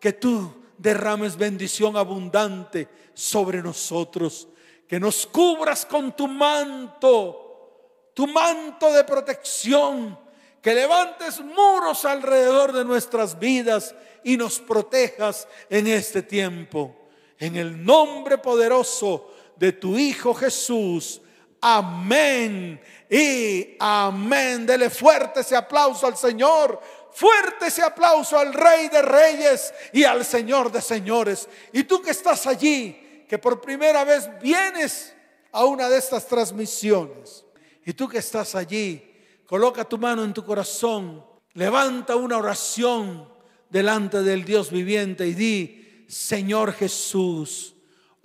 que 0.00 0.12
tú 0.12 0.52
derrames 0.78 1.36
bendición 1.36 1.96
abundante 1.96 2.88
sobre 3.14 3.62
nosotros, 3.62 4.48
que 4.88 5.00
nos 5.00 5.26
cubras 5.26 5.86
con 5.86 6.14
tu 6.14 6.28
manto, 6.28 8.10
tu 8.14 8.26
manto 8.26 8.92
de 8.92 9.04
protección, 9.04 10.18
que 10.60 10.74
levantes 10.74 11.40
muros 11.40 12.04
alrededor 12.04 12.72
de 12.72 12.84
nuestras 12.84 13.38
vidas 13.38 13.94
y 14.22 14.36
nos 14.36 14.60
protejas 14.60 15.46
en 15.68 15.86
este 15.86 16.22
tiempo. 16.22 17.00
en 17.36 17.56
el 17.56 17.84
nombre 17.84 18.38
poderoso 18.38 19.28
de 19.56 19.72
tu 19.72 19.98
Hijo 19.98 20.34
Jesús. 20.34 21.20
Amén 21.60 22.80
y 23.08 23.76
amén. 23.78 24.66
Dele 24.66 24.90
fuerte 24.90 25.40
ese 25.40 25.56
aplauso 25.56 26.06
al 26.06 26.16
Señor. 26.16 26.80
Fuerte 27.12 27.68
ese 27.68 27.82
aplauso 27.82 28.38
al 28.38 28.52
Rey 28.52 28.88
de 28.88 29.00
Reyes 29.00 29.72
y 29.92 30.04
al 30.04 30.24
Señor 30.24 30.72
de 30.72 30.82
Señores. 30.82 31.48
Y 31.72 31.84
tú 31.84 32.02
que 32.02 32.10
estás 32.10 32.46
allí, 32.46 33.24
que 33.28 33.38
por 33.38 33.60
primera 33.60 34.04
vez 34.04 34.28
vienes 34.42 35.14
a 35.52 35.64
una 35.64 35.88
de 35.88 35.98
estas 35.98 36.26
transmisiones. 36.26 37.44
Y 37.86 37.92
tú 37.92 38.08
que 38.08 38.18
estás 38.18 38.54
allí, 38.54 39.14
coloca 39.46 39.84
tu 39.84 39.96
mano 39.96 40.24
en 40.24 40.34
tu 40.34 40.44
corazón, 40.44 41.24
levanta 41.52 42.16
una 42.16 42.36
oración 42.36 43.28
delante 43.70 44.22
del 44.22 44.44
Dios 44.44 44.70
viviente 44.70 45.26
y 45.26 45.34
di, 45.34 46.04
Señor 46.08 46.72
Jesús, 46.72 47.73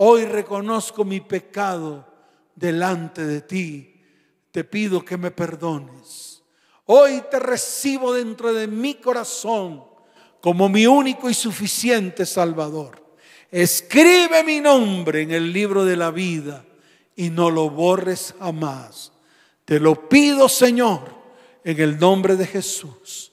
hoy 0.01 0.25
reconozco 0.25 1.05
mi 1.05 1.21
pecado 1.21 2.05
delante 2.55 3.25
de 3.25 3.41
ti. 3.41 4.01
Te 4.51 4.63
pido 4.63 5.05
que 5.05 5.17
me 5.17 5.31
perdones. 5.31 6.41
Hoy 6.85 7.23
te 7.29 7.39
recibo 7.39 8.13
dentro 8.13 8.53
de 8.53 8.67
mi 8.67 8.95
corazón 8.95 9.83
como 10.41 10.69
mi 10.69 10.87
único 10.87 11.29
y 11.29 11.33
suficiente 11.33 12.25
Salvador. 12.25 13.15
Escribe 13.51 14.43
mi 14.43 14.59
nombre 14.59 15.21
en 15.21 15.31
el 15.31 15.51
libro 15.51 15.85
de 15.85 15.97
la 15.97 16.11
vida 16.11 16.65
y 17.15 17.29
no 17.29 17.51
lo 17.51 17.69
borres 17.69 18.33
jamás. 18.39 19.11
Te 19.65 19.79
lo 19.79 20.07
pido, 20.07 20.47
Señor, 20.49 21.01
en 21.63 21.79
el 21.79 21.99
nombre 21.99 22.35
de 22.35 22.47
Jesús. 22.47 23.31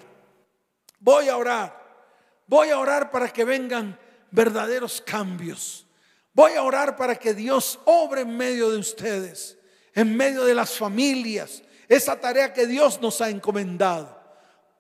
Voy 1.00 1.30
a 1.30 1.38
orar. 1.38 2.04
Voy 2.46 2.68
a 2.68 2.78
orar 2.78 3.10
para 3.10 3.30
que 3.30 3.46
vengan 3.46 3.98
verdaderos 4.30 5.00
cambios. 5.00 5.86
Voy 6.34 6.52
a 6.52 6.62
orar 6.62 6.94
para 6.94 7.16
que 7.16 7.32
Dios 7.32 7.80
obre 7.86 8.20
en 8.20 8.36
medio 8.36 8.68
de 8.68 8.76
ustedes, 8.76 9.56
en 9.94 10.14
medio 10.14 10.44
de 10.44 10.54
las 10.54 10.76
familias, 10.76 11.62
esa 11.88 12.20
tarea 12.20 12.52
que 12.52 12.66
Dios 12.66 13.00
nos 13.00 13.22
ha 13.22 13.30
encomendado. 13.30 14.17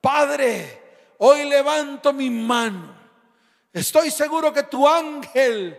Padre, 0.00 1.14
hoy 1.18 1.44
levanto 1.44 2.12
mi 2.12 2.30
mano. 2.30 2.96
Estoy 3.72 4.10
seguro 4.10 4.52
que 4.52 4.64
tu 4.64 4.86
ángel, 4.88 5.78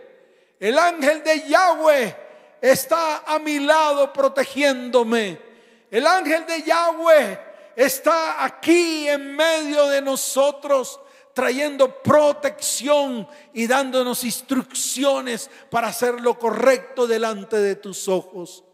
el 0.58 0.78
ángel 0.78 1.22
de 1.22 1.48
Yahweh, 1.48 2.16
está 2.60 3.18
a 3.26 3.38
mi 3.38 3.58
lado 3.58 4.12
protegiéndome 4.12 5.50
el 5.90 6.06
ángel 6.06 6.46
de 6.46 6.62
Yahweh 6.62 7.40
está 7.74 8.44
aquí 8.44 9.08
en 9.08 9.34
medio 9.34 9.88
de 9.88 10.00
nosotros 10.00 11.00
trayendo 11.34 12.02
protección 12.02 13.26
y 13.52 13.66
dándonos 13.66 14.24
instrucciones 14.24 15.50
para 15.70 15.88
hacer 15.88 16.20
lo 16.20 16.38
correcto 16.38 17.06
delante 17.06 17.56
de 17.56 17.76
tus 17.76 18.08
ojos. 18.08 18.64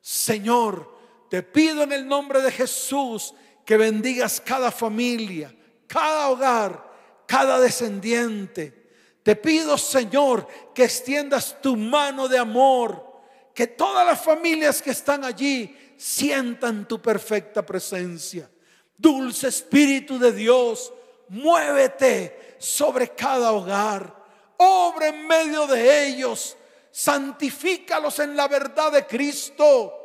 Señor, 0.00 0.92
te 1.30 1.42
pido 1.42 1.82
en 1.82 1.92
el 1.92 2.06
nombre 2.06 2.40
de 2.40 2.50
Jesús 2.50 3.34
que 3.64 3.76
bendigas 3.76 4.40
cada 4.40 4.70
familia, 4.70 5.54
cada 5.86 6.28
hogar, 6.28 6.92
cada 7.26 7.60
descendiente. 7.60 8.84
Te 9.22 9.36
pido, 9.36 9.78
Señor, 9.78 10.46
que 10.74 10.84
extiendas 10.84 11.60
tu 11.62 11.76
mano 11.76 12.28
de 12.28 12.38
amor, 12.38 13.22
que 13.54 13.66
todas 13.66 14.06
las 14.06 14.20
familias 14.20 14.82
que 14.82 14.90
están 14.90 15.24
allí 15.24 15.94
sientan 15.96 16.86
tu 16.86 17.00
perfecta 17.00 17.64
presencia. 17.64 18.50
Dulce 18.96 19.48
Espíritu 19.48 20.18
de 20.18 20.32
Dios, 20.32 20.92
muévete 21.28 22.56
sobre 22.58 23.08
cada 23.10 23.52
hogar, 23.52 24.14
obra 24.58 25.08
en 25.08 25.26
medio 25.26 25.66
de 25.66 26.06
ellos, 26.06 26.56
santifícalos 26.90 28.18
en 28.18 28.36
la 28.36 28.46
verdad 28.46 28.92
de 28.92 29.06
Cristo. 29.06 30.03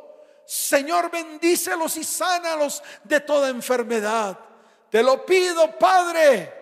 Señor, 0.50 1.12
bendícelos 1.12 1.96
y 1.96 2.02
sánalos 2.02 2.82
de 3.04 3.20
toda 3.20 3.50
enfermedad. 3.50 4.36
Te 4.90 5.00
lo 5.00 5.24
pido, 5.24 5.78
Padre, 5.78 6.52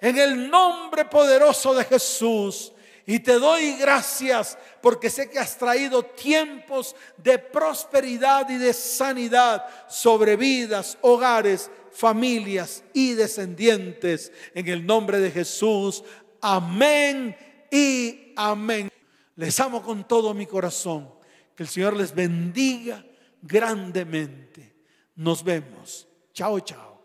en 0.00 0.18
el 0.18 0.50
nombre 0.50 1.04
poderoso 1.04 1.72
de 1.72 1.84
Jesús. 1.84 2.72
Y 3.06 3.20
te 3.20 3.34
doy 3.34 3.76
gracias 3.76 4.58
porque 4.80 5.08
sé 5.08 5.30
que 5.30 5.38
has 5.38 5.56
traído 5.56 6.02
tiempos 6.02 6.96
de 7.18 7.38
prosperidad 7.38 8.50
y 8.50 8.58
de 8.58 8.72
sanidad 8.72 9.64
sobre 9.88 10.34
vidas, 10.34 10.98
hogares, 11.00 11.70
familias 11.92 12.82
y 12.92 13.12
descendientes. 13.12 14.32
En 14.56 14.66
el 14.66 14.84
nombre 14.84 15.20
de 15.20 15.30
Jesús. 15.30 16.02
Amén 16.40 17.36
y 17.70 18.32
amén. 18.34 18.90
Les 19.36 19.60
amo 19.60 19.82
con 19.82 20.02
todo 20.02 20.34
mi 20.34 20.46
corazón. 20.46 21.08
Que 21.54 21.62
el 21.62 21.68
Señor 21.68 21.96
les 21.96 22.12
bendiga 22.12 23.04
grandemente. 23.42 24.76
Nos 25.14 25.42
vemos. 25.42 26.06
Chao, 26.32 26.60
chao. 26.60 26.95